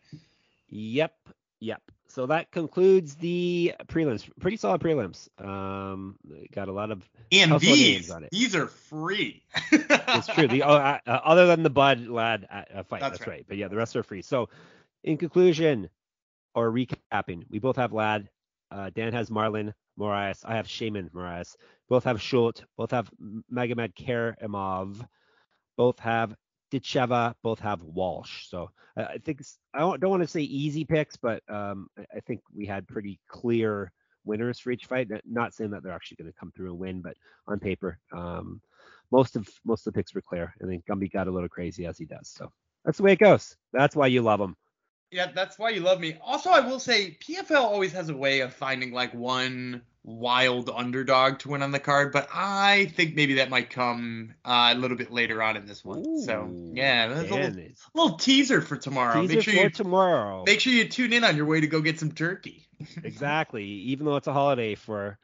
Yep, 0.69 1.13
yep. 1.59 1.81
So 2.15 2.27
that 2.27 2.49
concludes 2.49 3.15
the 3.15 3.73
prelims. 3.87 4.25
Pretty 4.39 4.55
solid 4.55 4.79
prelims. 4.79 5.27
Um, 5.37 6.15
got 6.53 6.69
a 6.69 6.71
lot 6.71 6.89
of. 6.89 7.03
And 7.29 7.59
these, 7.59 7.77
names 7.77 8.09
on 8.09 8.23
it. 8.23 8.29
these 8.31 8.55
are 8.55 8.67
free. 8.67 9.43
It's 9.73 10.27
true. 10.27 10.47
The 10.47 10.63
oh, 10.63 10.75
uh, 10.75 10.99
uh, 11.05 11.09
other 11.25 11.45
than 11.45 11.63
the 11.63 11.69
Budd 11.69 12.07
Ladd 12.07 12.47
uh, 12.49 12.61
uh, 12.73 12.83
fight, 12.83 13.01
That's 13.01 13.17
that's, 13.17 13.27
right. 13.27 13.33
right. 13.33 13.45
But 13.45 13.57
yeah, 13.57 13.67
the 13.67 13.75
rest 13.75 13.97
are 13.97 14.03
free. 14.03 14.21
So, 14.21 14.47
in 15.03 15.17
conclusion, 15.17 15.89
or 16.53 16.71
recapping, 16.71 17.43
we 17.49 17.59
both 17.59 17.75
have 17.75 17.91
Ladd. 17.91 18.29
Uh, 18.71 18.91
Dan 18.95 19.11
has 19.11 19.29
Marlon 19.29 19.73
Moraes. 19.99 20.39
I 20.45 20.55
have 20.55 20.67
Sheymon 20.67 21.11
Moraes. 21.11 21.57
Both 21.89 22.05
have 22.05 22.21
Schulte. 22.21 22.63
Both 22.77 22.91
have 22.91 23.11
Magomed 23.53 23.93
Karimov. 23.93 25.05
Both 25.75 25.99
have 25.99 26.33
Ditcheva. 26.71 27.35
Both 27.43 27.59
have 27.59 27.81
Walsh. 27.81 28.47
So 28.47 28.71
I 28.97 29.17
think 29.23 29.41
I 29.73 29.79
don't, 29.79 29.99
don't 29.99 30.09
want 30.09 30.23
to 30.23 30.27
say 30.27 30.41
easy 30.41 30.85
picks, 30.85 31.15
but 31.17 31.43
um, 31.49 31.87
I- 31.97 32.17
I 32.17 32.19
think 32.21 32.41
we 32.55 32.65
had 32.65 32.87
pretty 32.87 33.19
clear 33.27 33.91
winners 34.23 34.59
for 34.59 34.71
each 34.71 34.85
fight. 34.85 35.09
Not 35.25 35.53
saying 35.53 35.71
that 35.71 35.83
they're 35.83 35.93
actually 35.93 36.17
going 36.17 36.31
to 36.31 36.39
come 36.39 36.51
through 36.51 36.71
and 36.71 36.79
win, 36.79 37.01
but 37.01 37.15
on 37.47 37.59
paper, 37.59 37.99
um, 38.11 38.61
most 39.11 39.35
of 39.35 39.47
most 39.65 39.85
of 39.85 39.93
the 39.93 39.97
picks 39.97 40.15
were 40.15 40.21
clear. 40.21 40.53
And 40.59 40.69
then 40.71 40.83
Gumby 40.89 41.11
got 41.11 41.27
a 41.27 41.31
little 41.31 41.49
crazy 41.49 41.85
as 41.85 41.97
he 41.97 42.05
does. 42.05 42.29
So 42.29 42.51
that's 42.83 42.97
the 42.97 43.03
way 43.03 43.13
it 43.13 43.19
goes. 43.19 43.55
That's 43.71 43.95
why 43.95 44.07
you 44.07 44.21
love 44.21 44.39
him. 44.39 44.55
Yeah, 45.11 45.31
that's 45.33 45.57
why 45.57 45.69
you 45.69 45.81
love 45.81 45.99
me. 45.99 46.17
Also, 46.21 46.49
I 46.49 46.61
will 46.61 46.79
say 46.79 47.17
PFL 47.21 47.61
always 47.61 47.93
has 47.93 48.09
a 48.09 48.15
way 48.15 48.41
of 48.41 48.53
finding 48.53 48.91
like 48.91 49.13
one 49.13 49.81
wild 50.03 50.69
underdog 50.69 51.39
to 51.39 51.49
win 51.49 51.63
on 51.63 51.71
the 51.71 51.79
card, 51.79 52.11
but 52.11 52.27
I 52.33 52.91
think 52.95 53.15
maybe 53.15 53.35
that 53.35 53.49
might 53.49 53.69
come 53.69 54.33
uh, 54.45 54.73
a 54.75 54.77
little 54.77 54.97
bit 54.97 55.11
later 55.11 55.41
on 55.41 55.57
in 55.57 55.65
this 55.65 55.83
one. 55.83 56.05
Ooh, 56.05 56.21
so 56.21 56.51
yeah, 56.73 57.07
that's 57.07 57.31
a 57.31 57.35
little, 57.35 57.63
little 57.93 58.17
teaser 58.17 58.61
for 58.61 58.77
tomorrow. 58.77 59.21
Teaser 59.21 59.35
make 59.35 59.43
sure 59.43 59.53
for 59.53 59.59
you 59.61 59.69
tomorrow. 59.69 60.43
make 60.45 60.59
sure 60.59 60.73
you 60.73 60.87
tune 60.87 61.13
in 61.13 61.23
on 61.23 61.35
your 61.35 61.45
way 61.45 61.61
to 61.61 61.67
go 61.67 61.81
get 61.81 61.99
some 61.99 62.11
turkey. 62.11 62.67
exactly. 63.03 63.65
Even 63.65 64.05
though 64.05 64.15
it's 64.15 64.27
a 64.27 64.33
holiday 64.33 64.75
for 64.75 65.17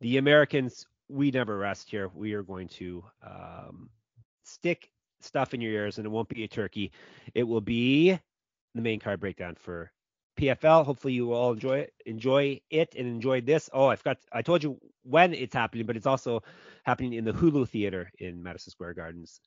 the 0.00 0.18
Americans, 0.18 0.86
we 1.08 1.30
never 1.30 1.56
rest 1.56 1.90
here. 1.90 2.10
We 2.14 2.34
are 2.34 2.42
going 2.42 2.68
to 2.68 3.04
um, 3.22 3.90
stick 4.44 4.90
stuff 5.20 5.54
in 5.54 5.60
your 5.60 5.72
ears, 5.72 5.98
and 5.98 6.06
it 6.06 6.10
won't 6.10 6.28
be 6.28 6.44
a 6.44 6.48
turkey. 6.48 6.92
It 7.34 7.42
will 7.42 7.60
be 7.60 8.18
the 8.78 8.82
main 8.82 9.00
card 9.00 9.20
breakdown 9.20 9.56
for 9.58 9.90
PFL. 10.38 10.84
Hopefully, 10.84 11.12
you 11.12 11.26
will 11.26 11.34
all 11.36 11.52
enjoy 11.52 11.78
it, 11.78 11.92
enjoy 12.06 12.60
it, 12.70 12.94
and 12.96 13.06
enjoy 13.08 13.40
this. 13.40 13.68
Oh, 13.72 13.86
I 13.88 13.96
forgot. 13.96 14.18
I 14.32 14.42
told 14.42 14.62
you 14.62 14.78
when 15.02 15.34
it's 15.34 15.54
happening, 15.54 15.84
but 15.84 15.96
it's 15.96 16.06
also 16.06 16.42
happening 16.84 17.14
in 17.14 17.24
the 17.24 17.32
Hulu 17.32 17.68
Theater 17.68 18.10
in 18.20 18.42
Madison 18.42 18.70
Square 18.70 18.94
Gardens, 18.94 19.40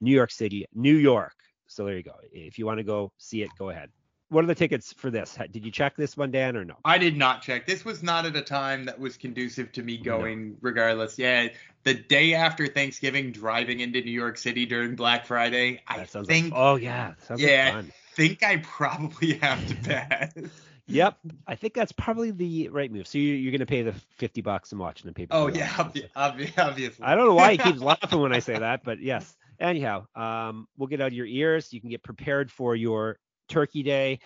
New 0.00 0.12
York 0.14 0.30
City, 0.30 0.64
New 0.74 0.94
York. 0.94 1.34
So 1.66 1.84
there 1.84 1.96
you 1.96 2.04
go. 2.04 2.14
If 2.32 2.58
you 2.58 2.66
want 2.66 2.78
to 2.78 2.84
go 2.84 3.12
see 3.18 3.42
it, 3.42 3.50
go 3.58 3.70
ahead. 3.70 3.90
What 4.30 4.44
are 4.44 4.46
the 4.46 4.54
tickets 4.54 4.92
for 4.92 5.10
this? 5.10 5.38
Did 5.50 5.64
you 5.64 5.72
check 5.72 5.96
this 5.96 6.16
one, 6.16 6.30
Dan, 6.30 6.56
or 6.56 6.64
no? 6.64 6.76
I 6.84 6.98
did 6.98 7.16
not 7.16 7.40
check. 7.42 7.66
This 7.66 7.84
was 7.84 8.02
not 8.02 8.26
at 8.26 8.36
a 8.36 8.42
time 8.42 8.84
that 8.84 8.98
was 8.98 9.16
conducive 9.16 9.72
to 9.72 9.82
me 9.82 9.96
going, 9.96 10.56
regardless. 10.60 11.18
Yeah, 11.18 11.48
the 11.84 11.94
day 11.94 12.34
after 12.34 12.66
Thanksgiving, 12.66 13.32
driving 13.32 13.80
into 13.80 14.02
New 14.02 14.10
York 14.12 14.36
City 14.36 14.66
during 14.66 14.94
Black 14.96 15.24
Friday, 15.26 15.80
I 15.88 15.96
That 15.96 16.10
sounds 16.10 16.28
think 16.28 16.52
like, 16.52 16.60
oh 16.60 16.76
yeah, 16.76 17.14
sounds 17.26 17.40
Yeah. 17.40 17.64
like 17.64 17.72
fun. 17.74 17.92
Think 18.18 18.42
I 18.42 18.56
probably 18.58 19.34
have 19.42 19.66
to 19.68 19.74
pass. 19.76 20.32
Yep, 20.88 21.18
I 21.46 21.54
think 21.54 21.74
that's 21.74 21.92
probably 21.92 22.30
the 22.30 22.68
right 22.70 22.90
move. 22.90 23.06
So 23.06 23.18
you, 23.18 23.34
you're 23.34 23.52
gonna 23.52 23.66
pay 23.66 23.82
the 23.82 23.92
fifty 24.16 24.40
bucks 24.40 24.72
and 24.72 24.80
watching 24.80 25.06
the 25.06 25.12
paper. 25.14 25.34
oh 25.34 25.46
yeah, 25.48 25.68
obvi- 25.68 26.10
obvi- 26.16 26.58
obviously. 26.58 27.04
I 27.04 27.14
don't 27.14 27.26
know 27.26 27.34
why 27.34 27.52
he 27.52 27.58
keeps 27.58 27.80
laughing 27.80 28.20
when 28.20 28.34
I 28.34 28.40
say 28.40 28.58
that, 28.58 28.82
but 28.84 29.00
yes. 29.00 29.36
Anyhow, 29.60 30.06
um, 30.14 30.66
we'll 30.76 30.86
get 30.86 31.00
out 31.00 31.08
of 31.08 31.12
your 31.12 31.26
ears. 31.26 31.72
You 31.72 31.80
can 31.80 31.90
get 31.90 32.02
prepared 32.02 32.50
for 32.50 32.76
your 32.76 33.18
Turkey 33.48 33.82
Day, 33.82 34.20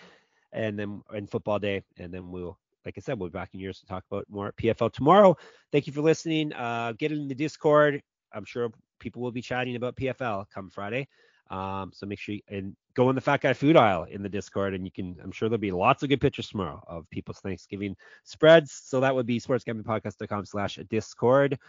and 0.51 0.77
then 0.77 1.01
and 1.13 1.29
football 1.29 1.59
day, 1.59 1.83
and 1.97 2.13
then 2.13 2.31
we'll, 2.31 2.57
like 2.85 2.93
I 2.97 3.01
said, 3.01 3.19
we'll 3.19 3.29
be 3.29 3.33
back 3.33 3.49
in 3.53 3.59
yours 3.59 3.79
to 3.79 3.85
talk 3.85 4.03
about 4.09 4.25
more 4.29 4.53
PFL 4.53 4.93
tomorrow. 4.93 5.35
Thank 5.71 5.87
you 5.87 5.93
for 5.93 6.01
listening. 6.01 6.53
Uh, 6.53 6.93
get 6.97 7.11
in 7.11 7.27
the 7.27 7.35
Discord. 7.35 8.01
I'm 8.33 8.45
sure 8.45 8.71
people 9.03 9.21
will 9.21 9.31
be 9.31 9.41
chatting 9.41 9.75
about 9.75 9.97
PFL 9.97 10.45
come 10.49 10.69
Friday. 10.69 11.07
Um, 11.51 11.91
so 11.93 12.05
make 12.05 12.19
sure 12.19 12.35
you, 12.35 12.41
and 12.47 12.75
go 12.95 13.09
in 13.09 13.15
the 13.15 13.21
Fat 13.21 13.41
Guy 13.41 13.53
Food 13.53 13.75
aisle 13.75 14.05
in 14.05 14.23
the 14.23 14.29
Discord, 14.29 14.73
and 14.73 14.85
you 14.85 14.91
can. 14.91 15.17
I'm 15.21 15.31
sure 15.31 15.49
there'll 15.49 15.59
be 15.59 15.71
lots 15.71 16.01
of 16.01 16.09
good 16.09 16.21
pictures 16.21 16.47
tomorrow 16.47 16.81
of 16.87 17.07
people's 17.09 17.39
Thanksgiving 17.39 17.95
spreads. 18.23 18.71
So 18.85 19.01
that 19.01 19.13
would 19.13 19.25
be 19.25 19.39
sportsgamblingpodcast.com/slash 19.39 20.79
Discord. 20.89 21.59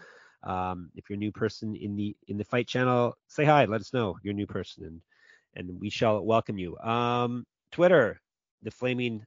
Um, 0.45 0.91
if 0.95 1.11
you're 1.11 1.17
a 1.17 1.19
new 1.19 1.33
person 1.33 1.75
in 1.75 1.97
the 1.97 2.17
in 2.29 2.39
the 2.39 2.45
fight 2.45 2.69
channel, 2.69 3.19
say 3.27 3.45
hi. 3.45 3.65
Let 3.65 3.81
us 3.81 3.93
know 3.93 4.17
you're 4.23 4.33
a 4.33 4.37
new 4.37 4.47
person, 4.47 4.85
and 4.85 5.01
and 5.57 5.81
we 5.81 5.91
shall 5.91 6.25
welcome 6.25 6.57
you. 6.57 6.79
Um, 6.79 7.45
Twitter, 7.73 8.21
the 8.63 8.71
flaming 8.71 9.27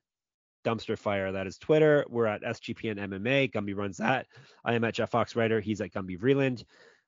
dumpster 0.65 0.98
fire. 0.98 1.32
That 1.32 1.48
is 1.48 1.58
Twitter. 1.58 2.06
We're 2.10 2.26
at 2.26 2.41
SGPN 2.41 2.98
MMA. 2.98 3.52
Gumby 3.52 3.76
runs 3.76 3.98
that. 3.98 4.28
I 4.65 4.74
am 4.74 4.84
at 4.84 4.93
Jeff 4.93 5.12
Fox 5.12 5.36
Writer. 5.36 5.62
He's 5.62 5.82
at 5.82 5.93
Gumby 5.93 6.20
Vreeland. 6.20 6.63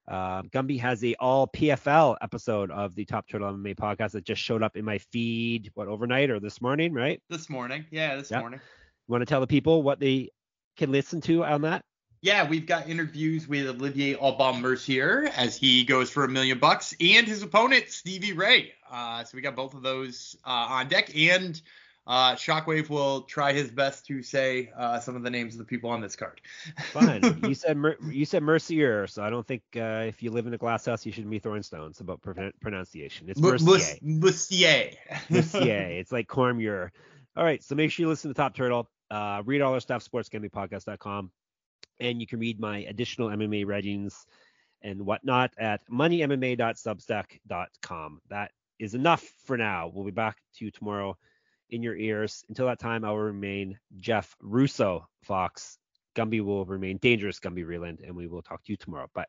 Uh, 0.09 0.41
Gumby 0.43 0.79
has 0.79 1.03
a 1.03 1.13
all 1.19 1.47
PFL 1.47 2.17
episode 2.21 2.71
of 2.71 2.95
the 2.95 3.05
Top 3.05 3.27
Turtle 3.27 3.53
MMA 3.53 3.75
podcast 3.75 4.11
that 4.13 4.23
just 4.25 4.41
showed 4.41 4.63
up 4.63 4.75
in 4.75 4.83
my 4.83 4.97
feed, 4.97 5.69
what 5.75 5.87
overnight 5.87 6.31
or 6.31 6.39
this 6.39 6.61
morning, 6.61 6.93
right? 6.93 7.21
This 7.29 7.47
morning, 7.49 7.85
yeah, 7.91 8.15
this 8.15 8.31
Yep. 8.31 8.39
morning. 8.41 8.59
You 9.07 9.11
want 9.11 9.21
to 9.21 9.27
tell 9.27 9.39
the 9.39 9.47
people 9.47 9.83
what 9.83 9.99
they 9.99 10.29
can 10.77 10.91
listen 10.91 11.21
to 11.21 11.43
on 11.43 11.61
that? 11.61 11.83
Yeah, 12.21 12.47
we've 12.49 12.65
got 12.65 12.89
interviews 12.89 13.47
with 13.47 13.67
Olivier 13.67 14.15
Aubin 14.15 14.61
Mercier 14.61 15.29
as 15.35 15.55
he 15.55 15.85
goes 15.85 16.09
for 16.09 16.25
a 16.25 16.27
million 16.27 16.59
bucks 16.59 16.93
and 16.99 17.25
his 17.27 17.43
opponent 17.43 17.89
Stevie 17.89 18.33
Ray. 18.33 18.73
Uh, 18.91 19.23
so 19.23 19.35
we 19.35 19.41
got 19.41 19.55
both 19.55 19.73
of 19.73 19.83
those 19.83 20.35
uh, 20.43 20.49
on 20.69 20.87
deck, 20.89 21.15
and 21.15 21.61
uh, 22.09 22.33
Shockwave 22.33 22.89
will 22.89 23.21
try 23.21 23.53
his 23.53 23.69
best 23.69 24.07
to 24.07 24.23
say 24.23 24.71
uh, 24.75 24.99
some 24.99 25.15
of 25.15 25.21
the 25.21 25.29
names 25.29 25.53
of 25.53 25.59
the 25.59 25.65
people 25.65 25.91
on 25.91 26.01
this 26.01 26.15
card. 26.15 26.41
Fine. 26.91 27.41
you 27.43 27.53
said 27.53 27.77
Mer- 27.77 27.97
you 28.09 28.25
said 28.25 28.41
Mercier, 28.41 29.05
so 29.05 29.23
I 29.23 29.29
don't 29.29 29.45
think 29.45 29.61
uh, 29.75 30.05
if 30.07 30.23
you 30.23 30.31
live 30.31 30.47
in 30.47 30.53
a 30.55 30.57
glass 30.57 30.87
house 30.87 31.05
you 31.05 31.11
shouldn't 31.11 31.29
be 31.29 31.37
throwing 31.37 31.61
stones 31.61 31.99
about 31.99 32.23
pro- 32.23 32.49
pronunciation. 32.61 33.29
It's 33.29 33.39
Mercier. 33.39 33.99
Mercier. 34.01 34.93
Mercier. 35.29 35.99
It's 35.99 36.11
like 36.11 36.27
Cormier. 36.27 36.91
All 37.37 37.43
right, 37.43 37.63
so 37.63 37.75
make 37.75 37.91
sure 37.91 38.05
you 38.05 38.09
listen 38.09 38.31
to 38.31 38.33
Top 38.33 38.55
Turtle. 38.55 38.89
Uh, 39.11 39.43
read 39.45 39.61
all 39.61 39.75
our 39.75 39.79
stuff, 39.79 40.03
sportsgamblingpodcast.com. 40.03 41.29
And 41.99 42.19
you 42.19 42.25
can 42.25 42.39
read 42.39 42.59
my 42.59 42.79
additional 42.79 43.29
MMA 43.29 43.67
writings 43.67 44.25
and 44.81 45.05
whatnot 45.05 45.51
at 45.59 45.87
moneymma.substack.com. 45.91 48.21
That 48.29 48.51
is 48.79 48.95
enough 48.95 49.23
for 49.45 49.57
now. 49.57 49.91
We'll 49.93 50.05
be 50.05 50.11
back 50.11 50.37
to 50.55 50.65
you 50.65 50.71
tomorrow 50.71 51.15
in 51.69 51.83
your 51.83 51.95
ears. 51.95 52.43
Until 52.49 52.67
that 52.67 52.79
time, 52.79 53.03
I 53.03 53.11
will 53.11 53.19
remain 53.19 53.77
Jeff 53.97 54.35
Russo 54.41 55.07
Fox. 55.23 55.77
Gumby 56.15 56.43
will 56.43 56.65
remain 56.65 56.97
dangerous, 56.97 57.39
Gumby 57.39 57.65
Vreeland, 57.65 58.05
and 58.05 58.15
we 58.15 58.27
will 58.27 58.41
talk 58.41 58.63
to 58.65 58.71
you 58.71 58.77
tomorrow. 58.77 59.07
Bye. 59.13 59.25